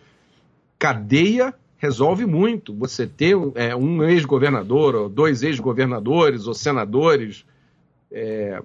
cadeia 0.79 1.53
resolve 1.77 2.25
muito. 2.25 2.73
Você 2.75 3.05
ter 3.05 3.35
é, 3.55 3.75
um 3.75 4.01
ex-governador, 4.03 4.95
ou 4.95 5.09
dois 5.09 5.43
ex-governadores, 5.43 6.47
ou 6.47 6.53
senadores, 6.53 7.45
é, 8.09 8.61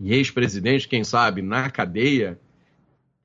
e 0.00 0.14
ex-presidente, 0.14 0.88
quem 0.88 1.04
sabe, 1.04 1.42
na 1.42 1.68
cadeia, 1.68 2.38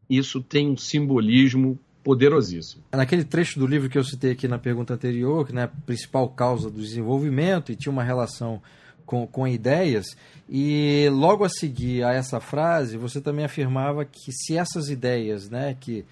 isso 0.09 0.41
tem 0.41 0.69
um 0.69 0.77
simbolismo 0.77 1.79
poderosíssimo. 2.03 2.83
Naquele 2.91 3.23
trecho 3.23 3.57
do 3.57 3.65
livro 3.65 3.89
que 3.89 3.97
eu 3.97 4.03
citei 4.03 4.31
aqui 4.31 4.47
na 4.47 4.59
pergunta 4.59 4.93
anterior, 4.93 5.45
que 5.45 5.53
é 5.53 5.55
né, 5.55 5.63
a 5.63 5.67
principal 5.67 6.27
causa 6.29 6.69
do 6.69 6.79
desenvolvimento, 6.79 7.71
e 7.71 7.75
tinha 7.75 7.91
uma 7.91 8.03
relação 8.03 8.61
com, 9.05 9.25
com 9.25 9.47
ideias, 9.47 10.05
e 10.49 11.07
logo 11.11 11.43
a 11.43 11.49
seguir 11.49 12.03
a 12.03 12.13
essa 12.13 12.39
frase, 12.39 12.97
você 12.97 13.21
também 13.21 13.45
afirmava 13.45 14.03
que 14.03 14.31
se 14.31 14.57
essas 14.57 14.89
ideias, 14.89 15.49
né, 15.49 15.75
que 15.79 16.05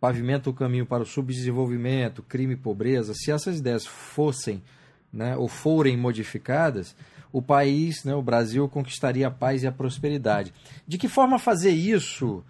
pavimenta 0.00 0.48
o 0.50 0.54
caminho 0.54 0.86
para 0.86 1.02
o 1.02 1.06
subdesenvolvimento, 1.06 2.22
crime 2.22 2.54
e 2.54 2.56
pobreza, 2.56 3.12
se 3.14 3.30
essas 3.30 3.58
ideias 3.58 3.86
fossem 3.86 4.62
né, 5.12 5.36
ou 5.36 5.48
forem 5.48 5.96
modificadas, 5.96 6.94
o 7.32 7.40
país, 7.40 8.04
né, 8.04 8.14
o 8.14 8.22
Brasil, 8.22 8.68
conquistaria 8.68 9.28
a 9.28 9.30
paz 9.30 9.62
e 9.62 9.66
a 9.66 9.72
prosperidade. 9.72 10.52
De 10.86 10.98
que 10.98 11.08
forma 11.08 11.38
fazer 11.38 11.70
isso, 11.70 12.42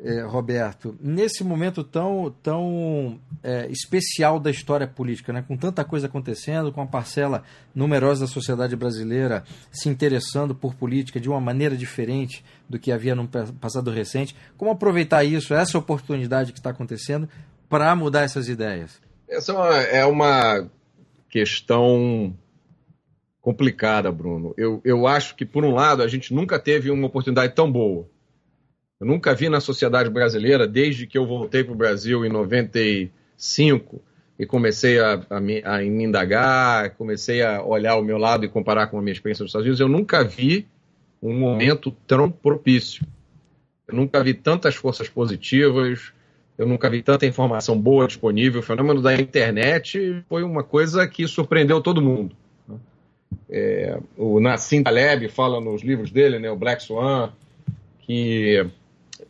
eh, 0.00 0.22
Roberto, 0.22 0.96
nesse 1.00 1.44
momento 1.44 1.84
tão, 1.84 2.34
tão 2.42 3.20
eh, 3.42 3.68
especial 3.70 4.40
da 4.40 4.50
história 4.50 4.86
política, 4.86 5.32
né, 5.32 5.44
com 5.46 5.56
tanta 5.56 5.84
coisa 5.84 6.06
acontecendo, 6.06 6.72
com 6.72 6.80
a 6.80 6.86
parcela 6.86 7.44
numerosa 7.74 8.22
da 8.22 8.26
sociedade 8.26 8.74
brasileira 8.74 9.44
se 9.70 9.88
interessando 9.88 10.54
por 10.54 10.74
política 10.74 11.20
de 11.20 11.28
uma 11.28 11.40
maneira 11.40 11.76
diferente 11.76 12.44
do 12.68 12.78
que 12.78 12.90
havia 12.90 13.14
no 13.14 13.28
passado 13.28 13.90
recente? 13.90 14.34
Como 14.56 14.70
aproveitar 14.70 15.24
isso, 15.24 15.54
essa 15.54 15.78
oportunidade 15.78 16.52
que 16.52 16.58
está 16.58 16.70
acontecendo, 16.70 17.28
para 17.68 17.94
mudar 17.94 18.22
essas 18.22 18.48
ideias? 18.48 19.00
Essa 19.28 19.52
é 19.52 19.54
uma, 19.54 19.76
é 19.76 20.04
uma 20.04 20.70
questão 21.30 22.36
complicada, 23.42 24.10
Bruno. 24.10 24.54
Eu, 24.56 24.80
eu 24.84 25.06
acho 25.06 25.34
que, 25.34 25.44
por 25.44 25.64
um 25.64 25.74
lado, 25.74 26.02
a 26.02 26.08
gente 26.08 26.32
nunca 26.32 26.58
teve 26.60 26.90
uma 26.90 27.08
oportunidade 27.08 27.52
tão 27.54 27.70
boa. 27.70 28.08
Eu 29.00 29.06
nunca 29.06 29.34
vi 29.34 29.48
na 29.48 29.60
sociedade 29.60 30.08
brasileira, 30.08 30.66
desde 30.66 31.08
que 31.08 31.18
eu 31.18 31.26
voltei 31.26 31.64
para 31.64 31.72
o 31.72 31.76
Brasil 31.76 32.24
em 32.24 32.28
95 32.28 34.00
e 34.38 34.46
comecei 34.46 35.00
a, 35.00 35.14
a, 35.28 35.36
a 35.36 35.40
me 35.40 36.04
indagar, 36.04 36.90
comecei 36.90 37.42
a 37.42 37.62
olhar 37.64 37.96
o 37.96 38.02
meu 38.02 38.16
lado 38.16 38.44
e 38.44 38.48
comparar 38.48 38.86
com 38.86 38.96
a 38.96 39.02
minha 39.02 39.12
experiência 39.12 39.42
nos 39.42 39.50
Estados 39.50 39.66
Unidos, 39.66 39.80
eu 39.80 39.88
nunca 39.88 40.22
vi 40.22 40.68
um 41.20 41.36
momento 41.36 41.90
tão 42.06 42.30
propício. 42.30 43.04
Eu 43.88 43.96
nunca 43.96 44.22
vi 44.22 44.34
tantas 44.34 44.76
forças 44.76 45.08
positivas, 45.08 46.12
eu 46.56 46.66
nunca 46.66 46.88
vi 46.88 47.02
tanta 47.02 47.26
informação 47.26 47.76
boa 47.76 48.06
disponível. 48.06 48.60
O 48.60 48.64
fenômeno 48.64 49.02
da 49.02 49.14
internet 49.14 50.24
foi 50.28 50.44
uma 50.44 50.62
coisa 50.62 51.08
que 51.08 51.26
surpreendeu 51.26 51.80
todo 51.80 52.00
mundo. 52.00 52.36
É, 53.50 53.98
o 54.16 54.40
Nassim 54.40 54.82
Taleb 54.82 55.28
fala 55.28 55.60
nos 55.60 55.82
livros 55.82 56.10
dele, 56.10 56.38
né, 56.38 56.50
o 56.50 56.56
Black 56.56 56.82
Swan, 56.82 57.32
que 58.00 58.66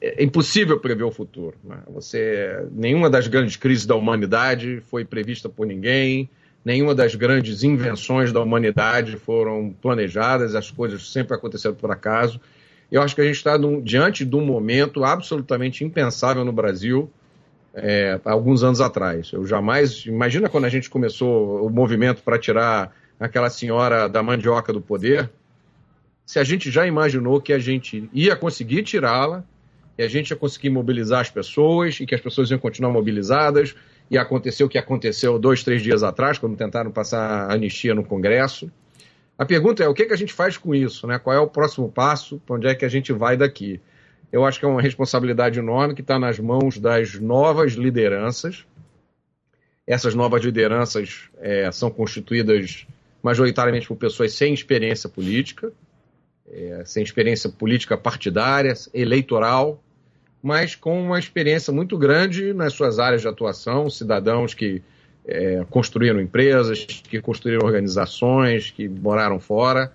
é 0.01 0.23
impossível 0.23 0.81
prever 0.81 1.05
o 1.05 1.11
futuro. 1.11 1.57
Né? 1.63 1.79
Você, 1.95 2.67
nenhuma 2.73 3.09
das 3.09 3.27
grandes 3.29 3.57
crises 3.57 3.87
da 3.87 3.95
humanidade 3.95 4.83
foi 4.91 5.05
prevista 5.05 5.49
por 5.49 5.67
ninguém, 5.67 6.29
nenhuma 6.65 6.95
das 6.95 7.15
grandes 7.15 7.63
invenções 7.63 8.33
da 8.33 8.41
humanidade 8.41 9.17
foram 9.17 9.75
planejadas, 9.81 10.55
as 10.55 10.71
coisas 10.71 11.11
sempre 11.11 11.35
aconteceram 11.35 11.75
por 11.75 11.91
acaso. 11.91 12.41
Eu 12.91 13.01
acho 13.01 13.15
que 13.15 13.21
a 13.21 13.25
gente 13.25 13.37
está 13.37 13.59
diante 13.83 14.25
de 14.25 14.37
um 14.37 14.45
momento 14.45 15.05
absolutamente 15.05 15.85
impensável 15.85 16.45
no 16.45 16.53
Brasil, 16.53 17.11
é, 17.75 18.21
alguns 18.25 18.63
anos 18.63 18.81
atrás. 18.81 19.31
Eu 19.33 19.47
jamais. 19.47 20.05
Imagina 20.05 20.49
quando 20.49 20.67
a 20.67 20.69
gente 20.69 20.91
começou 20.91 21.67
o 21.67 21.71
movimento 21.71 22.23
para 22.23 22.39
tirar 22.39 22.95
aquela 23.19 23.51
senhora 23.51 24.09
da 24.09 24.23
mandioca 24.23 24.73
do 24.73 24.81
poder, 24.81 25.31
se 26.25 26.39
a 26.39 26.45
gente 26.45 26.71
já 26.71 26.87
imaginou 26.87 27.41
que 27.41 27.53
a 27.53 27.59
gente 27.59 28.09
ia 28.13 28.35
conseguir 28.37 28.83
tirá-la, 28.83 29.45
e 29.99 30.03
a 30.03 30.09
gente 30.09 30.31
ia 30.31 30.37
conseguir 30.37 30.71
mobilizar 30.71 31.21
as 31.21 31.31
pessoas, 31.31 32.01
e 32.01 32.07
que 32.07 32.15
as 32.15 32.21
pessoas 32.21 32.51
iam 32.51 32.59
continuar 32.59 32.91
mobilizadas, 32.91 33.75
e 34.11 34.17
aconteceu 34.17 34.67
o 34.67 34.71
que 34.71 34.79
aconteceu 34.79 35.39
dois, 35.39 35.63
três 35.63 35.83
dias 35.83 36.03
atrás, 36.03 36.39
quando 36.39 36.57
tentaram 36.57 36.91
passar 36.91 37.51
a 37.51 37.55
anistia 37.55 37.95
no 37.95 38.05
Congresso. 38.05 38.71
A 39.39 39.45
pergunta 39.45 39.83
é 39.83 39.89
o 39.89 39.95
que, 39.95 40.07
que 40.07 40.13
a 40.13 40.17
gente 40.17 40.33
faz 40.33 40.57
com 40.57 40.75
isso? 40.75 41.07
Né? 41.07 41.19
Qual 41.19 41.35
é 41.35 41.41
o 41.41 41.47
próximo 41.47 41.91
passo? 41.91 42.41
Para 42.47 42.57
onde 42.57 42.67
é 42.67 42.75
que 42.75 42.85
a 42.85 42.89
gente 42.89 43.13
vai 43.13 43.37
daqui? 43.37 43.81
Eu 44.31 44.45
acho 44.47 44.59
que 44.59 44.65
é 44.65 44.69
uma 44.69 44.81
responsabilidade 44.81 45.59
enorme 45.59 45.95
que 45.95 46.01
está 46.01 46.19
nas 46.19 46.39
mãos 46.39 46.79
das 46.79 47.19
novas 47.19 47.73
lideranças. 47.73 48.65
Essas 49.87 50.15
novas 50.15 50.43
lideranças 50.43 51.29
é, 51.39 51.71
são 51.71 51.91
constituídas 51.91 52.87
majoritariamente 53.23 53.87
por 53.87 53.97
pessoas 53.97 54.33
sem 54.33 54.53
experiência 54.53 55.09
política, 55.09 55.73
é, 56.51 56.83
sem 56.85 57.03
experiência 57.03 57.49
política 57.49 57.97
partidária, 57.97 58.75
eleitoral, 58.93 59.83
mas 60.43 60.75
com 60.75 61.01
uma 61.01 61.19
experiência 61.19 61.73
muito 61.73 61.97
grande 61.97 62.53
nas 62.53 62.73
suas 62.73 62.99
áreas 62.99 63.23
de 63.23 63.29
atuação, 63.29 63.89
cidadãos 63.89 64.55
que 64.55 64.83
é, 65.25 65.65
construíram 65.71 66.21
empresas, 66.21 66.85
que 66.85 67.21
construíram 67.21 67.65
organizações, 67.65 68.71
que 68.71 68.89
moraram 68.89 69.39
fora, 69.39 69.93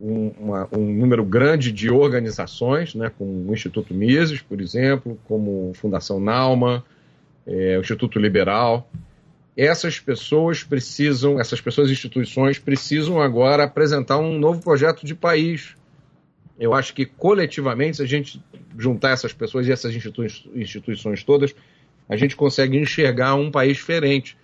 um, 0.00 0.32
uma, 0.38 0.68
um 0.72 0.92
número 0.92 1.24
grande 1.24 1.72
de 1.72 1.90
organizações, 1.90 2.94
né, 2.94 3.10
como 3.16 3.50
o 3.50 3.52
Instituto 3.52 3.94
Mises, 3.94 4.40
por 4.40 4.60
exemplo, 4.60 5.18
como 5.26 5.72
Fundação 5.74 6.20
Nauma, 6.20 6.84
é, 7.46 7.76
o 7.78 7.80
Instituto 7.80 8.18
Liberal, 8.18 8.88
essas 9.66 9.98
pessoas 9.98 10.62
precisam, 10.62 11.40
essas 11.40 11.60
pessoas 11.60 11.88
e 11.88 11.92
instituições 11.92 12.60
precisam 12.60 13.20
agora 13.20 13.64
apresentar 13.64 14.16
um 14.18 14.38
novo 14.38 14.62
projeto 14.62 15.04
de 15.04 15.16
país. 15.16 15.74
Eu 16.56 16.74
acho 16.74 16.94
que 16.94 17.04
coletivamente, 17.04 17.96
se 17.96 18.02
a 18.04 18.06
gente 18.06 18.40
juntar 18.78 19.10
essas 19.10 19.32
pessoas 19.32 19.66
e 19.66 19.72
essas 19.72 19.92
institui 19.92 20.28
instituições 20.54 21.24
todas, 21.24 21.56
a 22.08 22.16
gente 22.16 22.36
consegue 22.36 22.78
enxergar 22.78 23.34
um 23.34 23.50
país 23.50 23.76
diferente. 23.76 24.36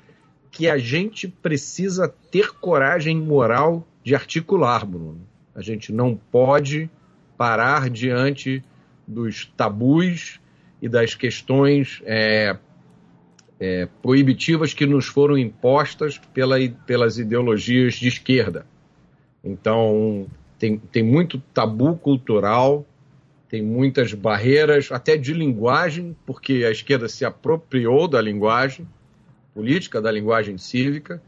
Que 0.51 0.69
a 0.69 0.79
gente 0.79 1.29
precisa 1.29 2.13
ter 2.31 2.53
coragem 2.53 3.17
moral 3.17 3.87
de 4.03 4.17
articular, 4.17 4.85
Bruno. 4.85 5.21
A 5.55 5.63
gente 5.63 5.93
não 5.93 6.17
pode 6.17 6.91
parar 7.39 7.89
diante 7.89 8.65
dos 9.07 9.47
tabus 9.57 10.41
e 10.83 10.89
das 10.89 11.15
questões 11.15 12.03
é, 12.05 12.57
é, 13.59 13.89
proibitivas 14.03 14.75
que 14.75 14.87
nos 14.87 15.07
foram 15.07 15.39
impostas 15.39 16.19
pela, 16.33 16.57
pelas 16.87 17.19
ideologias 17.19 17.95
de 17.95 18.09
esquerda. 18.09 18.67
Então, 19.43 20.27
tem, 20.59 20.79
tem 20.79 21.03
muito 21.03 21.39
tabu 21.53 21.97
cultural, 21.97 22.87
tem 23.49 23.63
muitas 23.63 24.13
barreiras, 24.15 24.91
até 24.91 25.17
de 25.17 25.33
linguagem, 25.33 26.17
porque 26.27 26.65
a 26.67 26.71
esquerda 26.71 27.09
se 27.09 27.25
apropriou 27.25 28.09
da 28.09 28.21
linguagem 28.21 28.89
política, 29.55 30.01
da 30.01 30.11
linguagem 30.11 30.59
cívica, 30.59 31.23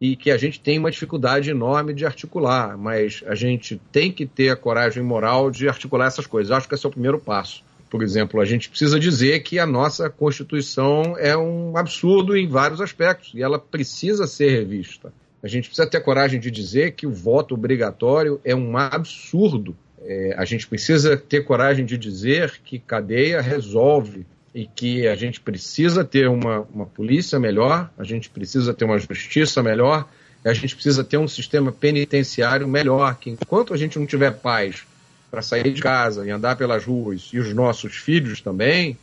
e 0.00 0.16
que 0.16 0.30
a 0.30 0.36
gente 0.36 0.60
tem 0.60 0.78
uma 0.78 0.90
dificuldade 0.90 1.50
enorme 1.50 1.92
de 1.92 2.06
articular, 2.06 2.78
mas 2.78 3.22
a 3.26 3.34
gente 3.34 3.80
tem 3.90 4.12
que 4.12 4.24
ter 4.24 4.48
a 4.48 4.56
coragem 4.56 5.02
moral 5.02 5.50
de 5.50 5.68
articular 5.68 6.06
essas 6.06 6.26
coisas. 6.26 6.52
Acho 6.52 6.68
que 6.68 6.74
esse 6.74 6.86
é 6.86 6.88
o 6.88 6.92
primeiro 6.92 7.18
passo. 7.18 7.64
Por 7.90 8.02
exemplo, 8.02 8.40
a 8.40 8.44
gente 8.44 8.68
precisa 8.68 8.98
dizer 9.00 9.40
que 9.40 9.58
a 9.58 9.66
nossa 9.66 10.10
Constituição 10.10 11.16
é 11.18 11.36
um 11.36 11.76
absurdo 11.76 12.36
em 12.36 12.46
vários 12.46 12.80
aspectos 12.80 13.32
e 13.34 13.42
ela 13.42 13.58
precisa 13.58 14.26
ser 14.26 14.50
revista. 14.50 15.12
A 15.42 15.48
gente 15.48 15.68
precisa 15.68 15.88
ter 15.88 16.00
coragem 16.00 16.38
de 16.38 16.50
dizer 16.50 16.92
que 16.92 17.06
o 17.06 17.12
voto 17.12 17.54
obrigatório 17.54 18.40
é 18.44 18.54
um 18.54 18.76
absurdo. 18.76 19.76
É, 20.02 20.34
a 20.36 20.44
gente 20.44 20.66
precisa 20.66 21.16
ter 21.16 21.44
coragem 21.44 21.84
de 21.84 21.96
dizer 21.96 22.60
que 22.64 22.78
cadeia 22.78 23.40
resolve 23.40 24.26
e 24.54 24.66
que 24.66 25.06
a 25.06 25.14
gente 25.14 25.40
precisa 25.40 26.04
ter 26.04 26.28
uma, 26.28 26.60
uma 26.74 26.86
polícia 26.86 27.38
melhor, 27.38 27.90
a 27.96 28.04
gente 28.04 28.28
precisa 28.28 28.74
ter 28.74 28.84
uma 28.84 28.98
justiça 28.98 29.62
melhor, 29.62 30.08
a 30.44 30.52
gente 30.52 30.74
precisa 30.74 31.04
ter 31.04 31.18
um 31.18 31.28
sistema 31.28 31.70
penitenciário 31.70 32.66
melhor, 32.66 33.16
que 33.16 33.30
enquanto 33.30 33.74
a 33.74 33.76
gente 33.76 33.98
não 33.98 34.06
tiver 34.06 34.32
paz 34.32 34.84
para 35.30 35.42
sair 35.42 35.72
de 35.72 35.82
casa 35.82 36.26
e 36.26 36.30
andar 36.30 36.56
pelas 36.56 36.84
ruas, 36.84 37.30
e 37.32 37.38
os 37.38 37.52
nossos 37.54 37.96
filhos 37.96 38.40
também, 38.40 38.96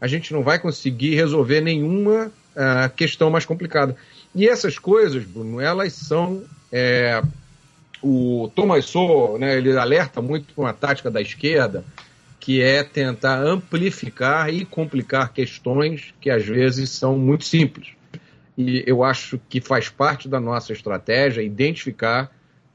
a 0.00 0.06
gente 0.06 0.32
não 0.32 0.42
vai 0.42 0.58
conseguir 0.58 1.14
resolver 1.14 1.60
nenhuma 1.60 2.26
uh, 2.26 2.94
questão 2.96 3.30
mais 3.30 3.44
complicada. 3.44 3.96
E 4.34 4.48
essas 4.48 4.78
coisas, 4.78 5.24
Bruno, 5.24 5.60
elas 5.60 5.92
são. 5.92 6.42
É, 6.70 7.22
o 8.00 8.50
Thomas 8.54 8.84
Sowell, 8.84 9.38
né, 9.38 9.56
ele 9.56 9.76
alerta 9.76 10.22
muito 10.22 10.54
com 10.54 10.64
a 10.64 10.72
tática 10.72 11.10
da 11.10 11.20
esquerda, 11.20 11.84
que 12.38 12.62
é 12.62 12.84
tentar 12.84 13.42
amplificar 13.42 14.52
e 14.52 14.64
complicar 14.64 15.32
questões 15.32 16.14
que 16.20 16.30
às 16.30 16.46
vezes 16.46 16.90
são 16.90 17.18
muito 17.18 17.44
simples. 17.44 17.88
E 18.56 18.84
eu 18.86 19.02
acho 19.02 19.40
que 19.48 19.60
faz 19.60 19.88
parte 19.88 20.28
da 20.28 20.38
nossa 20.38 20.72
estratégia 20.72 21.42
identificar 21.42 22.30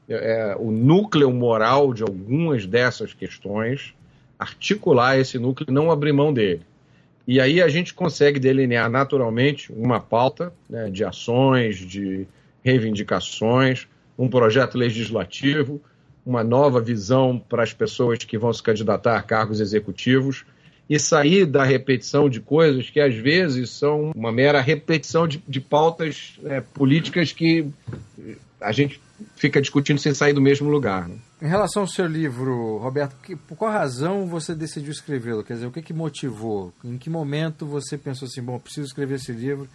é, 0.08 0.56
o 0.58 0.70
núcleo 0.70 1.32
moral 1.32 1.92
de 1.92 2.02
algumas 2.02 2.66
dessas 2.66 3.12
questões, 3.14 3.94
articular 4.38 5.18
esse 5.18 5.38
núcleo 5.38 5.70
e 5.70 5.72
não 5.72 5.90
abrir 5.90 6.12
mão 6.12 6.32
dele. 6.32 6.62
E 7.26 7.40
aí 7.40 7.62
a 7.62 7.68
gente 7.68 7.94
consegue 7.94 8.38
delinear 8.38 8.90
naturalmente 8.90 9.72
uma 9.72 9.98
pauta 9.98 10.52
né, 10.68 10.90
de 10.90 11.04
ações, 11.04 11.76
de 11.76 12.26
reivindicações, 12.62 13.86
um 14.18 14.28
projeto 14.28 14.76
legislativo, 14.76 15.80
uma 16.24 16.44
nova 16.44 16.80
visão 16.80 17.38
para 17.38 17.62
as 17.62 17.72
pessoas 17.72 18.18
que 18.18 18.38
vão 18.38 18.52
se 18.52 18.62
candidatar 18.62 19.16
a 19.16 19.22
cargos 19.22 19.60
executivos 19.60 20.44
e 20.88 20.98
sair 20.98 21.46
da 21.46 21.64
repetição 21.64 22.28
de 22.28 22.40
coisas 22.40 22.90
que 22.90 23.00
às 23.00 23.14
vezes 23.14 23.70
são 23.70 24.12
uma 24.14 24.30
mera 24.30 24.60
repetição 24.60 25.26
de, 25.26 25.42
de 25.48 25.60
pautas 25.60 26.38
é, 26.44 26.60
políticas 26.60 27.32
que 27.32 27.66
a 28.64 28.72
gente 28.72 29.00
fica 29.36 29.60
discutindo 29.60 29.98
sem 29.98 30.14
sair 30.14 30.32
do 30.32 30.40
mesmo 30.40 30.68
lugar. 30.68 31.08
Né? 31.08 31.16
Em 31.40 31.46
relação 31.46 31.82
ao 31.82 31.88
seu 31.88 32.06
livro, 32.06 32.78
Roberto, 32.78 33.14
que, 33.22 33.36
por 33.36 33.56
qual 33.56 33.70
razão 33.70 34.26
você 34.26 34.54
decidiu 34.54 34.90
escrevê-lo? 34.90 35.44
Quer 35.44 35.54
dizer, 35.54 35.66
o 35.66 35.70
que, 35.70 35.82
que 35.82 35.92
motivou? 35.92 36.72
Em 36.84 36.98
que 36.98 37.10
momento 37.10 37.66
você 37.66 37.96
pensou 37.96 38.26
assim, 38.26 38.42
bom, 38.42 38.58
preciso 38.58 38.86
escrever 38.86 39.16
esse 39.16 39.32
livro 39.32 39.68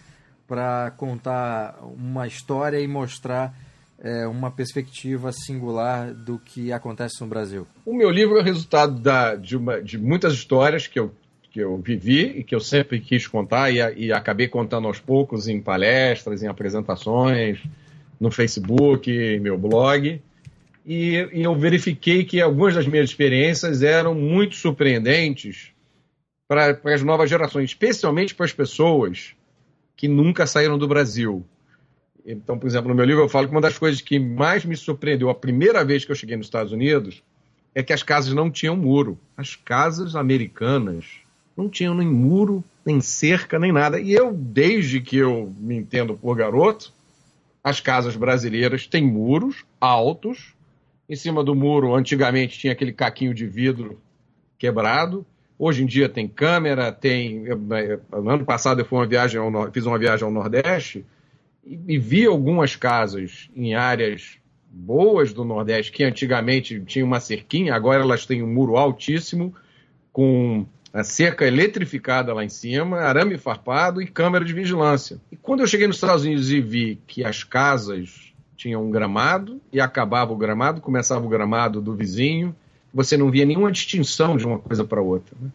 para 0.46 0.90
contar 0.96 1.78
uma 1.82 2.26
história 2.26 2.80
e 2.80 2.88
mostrar 2.88 3.54
é, 4.00 4.26
uma 4.26 4.50
perspectiva 4.50 5.30
singular 5.32 6.12
do 6.12 6.38
que 6.38 6.72
acontece 6.72 7.20
no 7.20 7.26
Brasil? 7.26 7.66
O 7.86 7.94
meu 7.94 8.10
livro 8.10 8.36
é 8.38 8.40
o 8.40 8.44
resultado 8.44 8.98
da, 8.98 9.36
de, 9.36 9.56
uma, 9.56 9.80
de 9.80 9.96
muitas 9.96 10.34
histórias 10.34 10.86
que 10.86 10.98
eu 10.98 11.12
que 11.52 11.60
eu 11.60 11.76
vivi 11.78 12.38
e 12.38 12.44
que 12.44 12.54
eu 12.54 12.60
sempre 12.60 13.00
quis 13.00 13.26
contar 13.26 13.72
e, 13.72 14.06
e, 14.06 14.12
acabei 14.12 14.46
contando 14.46 14.86
aos 14.86 15.00
poucos 15.00 15.48
em 15.48 15.60
palestras, 15.60 16.44
em 16.44 16.46
apresentações, 16.46 17.60
no 18.20 18.30
Facebook, 18.30 19.10
em 19.10 19.40
meu 19.40 19.56
blog. 19.56 20.20
E, 20.84 21.28
e 21.32 21.42
eu 21.42 21.54
verifiquei 21.54 22.24
que 22.24 22.40
algumas 22.40 22.74
das 22.74 22.86
minhas 22.86 23.08
experiências 23.08 23.82
eram 23.82 24.14
muito 24.14 24.56
surpreendentes 24.56 25.72
para 26.46 26.78
as 26.84 27.02
novas 27.02 27.30
gerações, 27.30 27.70
especialmente 27.70 28.34
para 28.34 28.44
as 28.44 28.52
pessoas 28.52 29.34
que 29.96 30.08
nunca 30.08 30.46
saíram 30.46 30.76
do 30.76 30.88
Brasil. 30.88 31.44
Então, 32.26 32.58
por 32.58 32.66
exemplo, 32.66 32.88
no 32.88 32.94
meu 32.94 33.04
livro 33.04 33.22
eu 33.22 33.28
falo 33.28 33.46
que 33.46 33.54
uma 33.54 33.60
das 33.60 33.78
coisas 33.78 34.00
que 34.00 34.18
mais 34.18 34.64
me 34.64 34.76
surpreendeu 34.76 35.30
a 35.30 35.34
primeira 35.34 35.84
vez 35.84 36.04
que 36.04 36.10
eu 36.10 36.16
cheguei 36.16 36.36
nos 36.36 36.46
Estados 36.46 36.72
Unidos 36.72 37.22
é 37.74 37.82
que 37.82 37.92
as 37.92 38.02
casas 38.02 38.34
não 38.34 38.50
tinham 38.50 38.76
muro. 38.76 39.18
As 39.36 39.54
casas 39.54 40.16
americanas 40.16 41.06
não 41.56 41.68
tinham 41.68 41.94
nem 41.94 42.08
muro, 42.08 42.64
nem 42.84 43.00
cerca, 43.00 43.58
nem 43.58 43.72
nada. 43.72 44.00
E 44.00 44.12
eu, 44.12 44.32
desde 44.32 45.00
que 45.00 45.16
eu 45.16 45.54
me 45.58 45.76
entendo 45.76 46.14
por 46.14 46.36
garoto, 46.36 46.92
as 47.62 47.80
casas 47.80 48.16
brasileiras 48.16 48.86
têm 48.86 49.04
muros 49.04 49.64
altos. 49.80 50.54
Em 51.08 51.16
cima 51.16 51.42
do 51.42 51.54
muro, 51.54 51.94
antigamente, 51.94 52.58
tinha 52.58 52.72
aquele 52.72 52.92
caquinho 52.92 53.34
de 53.34 53.46
vidro 53.46 54.00
quebrado. 54.58 55.26
Hoje 55.58 55.82
em 55.82 55.86
dia 55.86 56.08
tem 56.08 56.26
câmera, 56.26 56.92
tem. 56.92 57.44
No 58.12 58.30
ano 58.30 58.44
passado 58.44 58.80
eu 58.80 58.86
uma 58.90 59.06
viagem 59.06 59.40
ao, 59.40 59.72
fiz 59.72 59.84
uma 59.84 59.98
viagem 59.98 60.24
ao 60.24 60.30
Nordeste 60.30 61.04
e, 61.64 61.98
vi 61.98 62.24
algumas 62.26 62.76
casas 62.76 63.50
em 63.54 63.74
áreas 63.74 64.38
boas 64.70 65.32
do 65.32 65.44
Nordeste 65.44 65.92
que 65.92 66.04
antigamente 66.04 66.80
tinham 66.86 67.06
uma 67.06 67.20
cerquinha, 67.20 67.74
agora 67.74 68.02
elas 68.02 68.24
têm 68.24 68.42
um 68.42 68.46
muro 68.46 68.76
altíssimo 68.76 69.54
com 70.12 70.64
a 70.92 71.04
cerca 71.04 71.46
eletrificada 71.46 72.34
lá 72.34 72.44
em 72.44 72.48
cima, 72.48 72.98
arame 72.98 73.38
farpado 73.38 74.02
e 74.02 74.06
câmera 74.06 74.44
de 74.44 74.52
vigilância. 74.52 75.20
E 75.30 75.36
quando 75.36 75.60
eu 75.60 75.66
cheguei 75.66 75.86
nos 75.86 75.96
Estados 75.96 76.24
Unidos 76.24 76.50
e 76.50 76.60
vi 76.60 76.98
que 77.06 77.24
as 77.24 77.44
casas 77.44 78.32
tinham 78.56 78.84
um 78.84 78.90
gramado 78.90 79.60
e 79.72 79.80
acabava 79.80 80.32
o 80.32 80.36
gramado, 80.36 80.80
começava 80.80 81.24
o 81.24 81.28
gramado 81.28 81.80
do 81.80 81.94
vizinho, 81.94 82.54
você 82.92 83.16
não 83.16 83.30
via 83.30 83.46
nenhuma 83.46 83.70
distinção 83.70 84.36
de 84.36 84.44
uma 84.44 84.58
coisa 84.58 84.84
para 84.84 85.00
outra. 85.00 85.34
Né? 85.40 85.48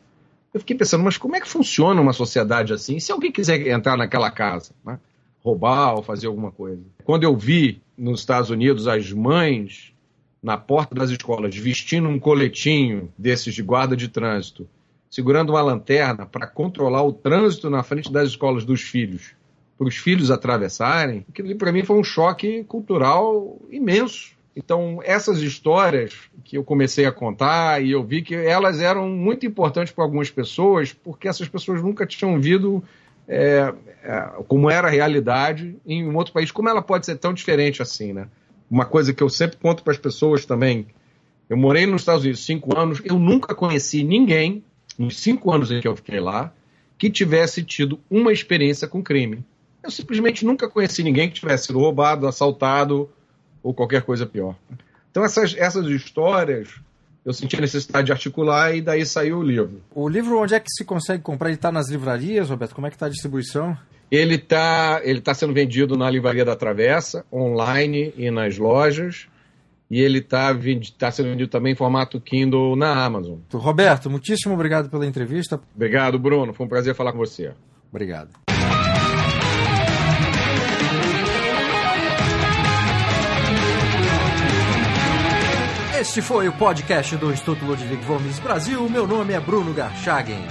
Eu 0.54 0.60
fiquei 0.62 0.76
pensando, 0.76 1.04
mas 1.04 1.17
como 1.17 1.36
é 1.36 1.41
que 1.41 1.48
funciona 1.48 2.02
uma 2.02 2.13
sociedade 2.13 2.74
assim? 2.74 3.00
Se 3.00 3.12
alguém 3.12 3.32
quiser 3.32 3.67
entrar 3.67 3.98
naquela 3.98 4.32
casa, 4.32 4.71
né? 4.86 4.98
roubar 5.43 5.95
ou 5.95 6.02
fazer 6.02 6.28
alguma 6.28 6.52
coisa. 6.52 6.82
Quando 7.04 7.24
eu 7.24 7.36
vi 7.36 7.82
nos 7.95 8.21
Estados 8.21 8.50
Unidos 8.50 8.88
as 8.88 9.12
mães 9.12 9.93
na 10.41 10.58
porta 10.58 10.95
das 10.95 11.12
escolas 11.12 11.56
vestindo 11.56 12.08
um 12.08 12.19
coletinho 12.19 13.13
desses 13.17 13.54
de 13.54 13.62
guarda 13.62 13.95
de 13.95 14.08
trânsito 14.08 14.67
segurando 15.15 15.51
uma 15.51 15.62
lanterna 15.62 16.25
para 16.25 16.45
controlar 16.45 17.01
o 17.01 17.13
trânsito 17.13 17.69
na 17.69 17.82
frente 17.84 18.12
das 18.12 18.32
escolas 18.32 18.65
dos 18.65 18.82
filhos, 18.82 19.32
para 19.78 19.88
os 19.88 19.95
filhos 19.95 20.30
atravessarem, 20.30 21.25
aquilo 21.30 21.56
para 21.56 21.71
mim 21.71 21.86
foi 21.86 21.97
um 21.97 22.04
choque 22.04 22.65
cultural 22.65 23.58
imenso. 23.71 24.36
Então, 24.54 24.99
essas 25.06 25.41
histórias 25.41 26.13
que 26.43 26.58
eu 26.58 26.65
comecei 26.65 27.06
a 27.06 27.13
contar 27.13 27.82
e 27.82 27.91
eu 27.91 28.04
vi 28.04 28.21
que 28.21 28.36
elas 28.36 28.82
eram 28.82 29.08
muito 29.08 29.45
importantes 29.45 29.93
para 29.93 30.04
algumas 30.04 30.30
pessoas, 30.30 30.91
porque 30.91 31.30
essas 31.30 31.47
pessoas 31.47 31.82
nunca 31.82 32.06
tinham 32.06 32.38
visto 32.38 32.84
é, 33.25 33.73
é, 34.04 34.19
como 34.49 34.69
era 34.69 34.89
a 34.89 34.91
realidade 34.91 35.78
em 35.86 36.06
um 36.06 36.17
outro 36.17 36.34
país, 36.34 36.51
como 36.51 36.67
ela 36.67 36.82
pode 36.82 37.06
ser 37.06 37.15
tão 37.15 37.34
diferente 37.34 37.82
assim, 37.82 38.12
né? 38.12 38.28
Uma 38.69 38.84
coisa 38.84 39.13
que 39.13 39.23
eu 39.23 39.30
sempre 39.30 39.56
conto 39.56 39.82
para 39.82 39.93
as 39.93 39.99
pessoas 39.99 40.45
também. 40.45 40.88
Eu 41.49 41.56
morei 41.56 41.86
nos 41.86 42.01
Estados 42.01 42.23
Unidos 42.23 42.45
cinco 42.45 42.78
anos, 42.78 43.01
eu 43.06 43.17
nunca 43.17 43.56
conheci 43.56 44.04
ninguém 44.04 44.62
nos 44.97 45.17
cinco 45.17 45.51
anos 45.51 45.71
em 45.71 45.81
que 45.81 45.88
eu 45.88 45.95
fiquei 45.95 46.19
lá, 46.19 46.53
que 46.97 47.10
tivesse 47.10 47.63
tido 47.63 47.99
uma 48.10 48.31
experiência 48.31 48.88
com 48.88 49.03
crime. 49.03 49.43
Eu 49.84 49.91
simplesmente 49.91 50.45
nunca 50.45 50.69
conheci 50.69 51.03
ninguém 51.03 51.29
que 51.29 51.36
tivesse 51.36 51.67
sido 51.67 51.79
roubado, 51.79 52.27
assaltado 52.27 53.10
ou 53.62 53.73
qualquer 53.73 54.01
coisa 54.01 54.25
pior. 54.25 54.55
Então 55.12 55.23
essas, 55.23 55.55
essas 55.58 55.86
histórias 55.88 56.69
eu 57.25 57.34
senti 57.34 57.55
a 57.55 57.62
necessidade 57.62 58.05
de 58.05 58.12
articular 58.12 58.75
e 58.75 58.81
daí 58.81 59.03
saiu 59.03 59.39
o 59.39 59.43
livro. 59.43 59.81
O 59.93 60.08
livro 60.08 60.39
onde 60.39 60.53
é 60.53 60.60
que 60.60 60.69
se 60.69 60.86
consegue 60.86 61.23
comprar? 61.23 61.49
Ele 61.49 61.55
está 61.55 61.71
nas 61.71 61.89
livrarias, 61.89 62.49
Roberto? 62.49 62.75
Como 62.75 62.86
é 62.86 62.89
que 62.91 62.95
está 62.95 63.08
a 63.08 63.10
distribuição? 63.10 63.75
Ele 64.12 64.36
está 64.36 65.01
ele 65.03 65.19
tá 65.19 65.34
sendo 65.34 65.51
vendido 65.51 65.97
na 65.97 66.10
Livraria 66.10 66.45
da 66.45 66.55
Travessa, 66.55 67.25
online 67.34 68.13
e 68.15 68.29
nas 68.29 68.58
lojas 68.60 69.27
e 69.89 70.02
ele 70.02 70.19
está 70.19 70.56
tá 70.98 71.12
sendo 71.12 71.30
vendido 71.30 71.50
também 71.50 71.74
em 71.74 71.76
formato 71.76 72.19
Kindle 72.19 72.76
na 72.76 73.06
Amazon. 73.06 73.39
Roberto, 73.54 74.10
muitíssimo 74.10 74.54
obrigado 74.54 74.89
pela 74.89 75.06
entrevista. 75.06 75.60
Obrigado, 75.76 76.17
Bruno. 76.17 76.54
Foi 76.54 76.65
um 76.65 76.69
prazer 76.69 76.95
falar 76.95 77.12
com 77.12 77.19
você. 77.19 77.54
Obrigado. 77.91 78.30
Este 86.00 86.21
foi 86.21 86.48
o 86.48 86.54
podcast 86.54 87.15
do 87.17 87.32
Instituto 87.32 87.65
Ludwig 87.65 88.06
Gomes 88.06 88.38
Brasil. 88.39 88.88
Meu 88.89 89.08
nome 89.08 89.34
é 89.34 89.39
Bruno 89.39 89.74
Garchagen. 89.74 90.45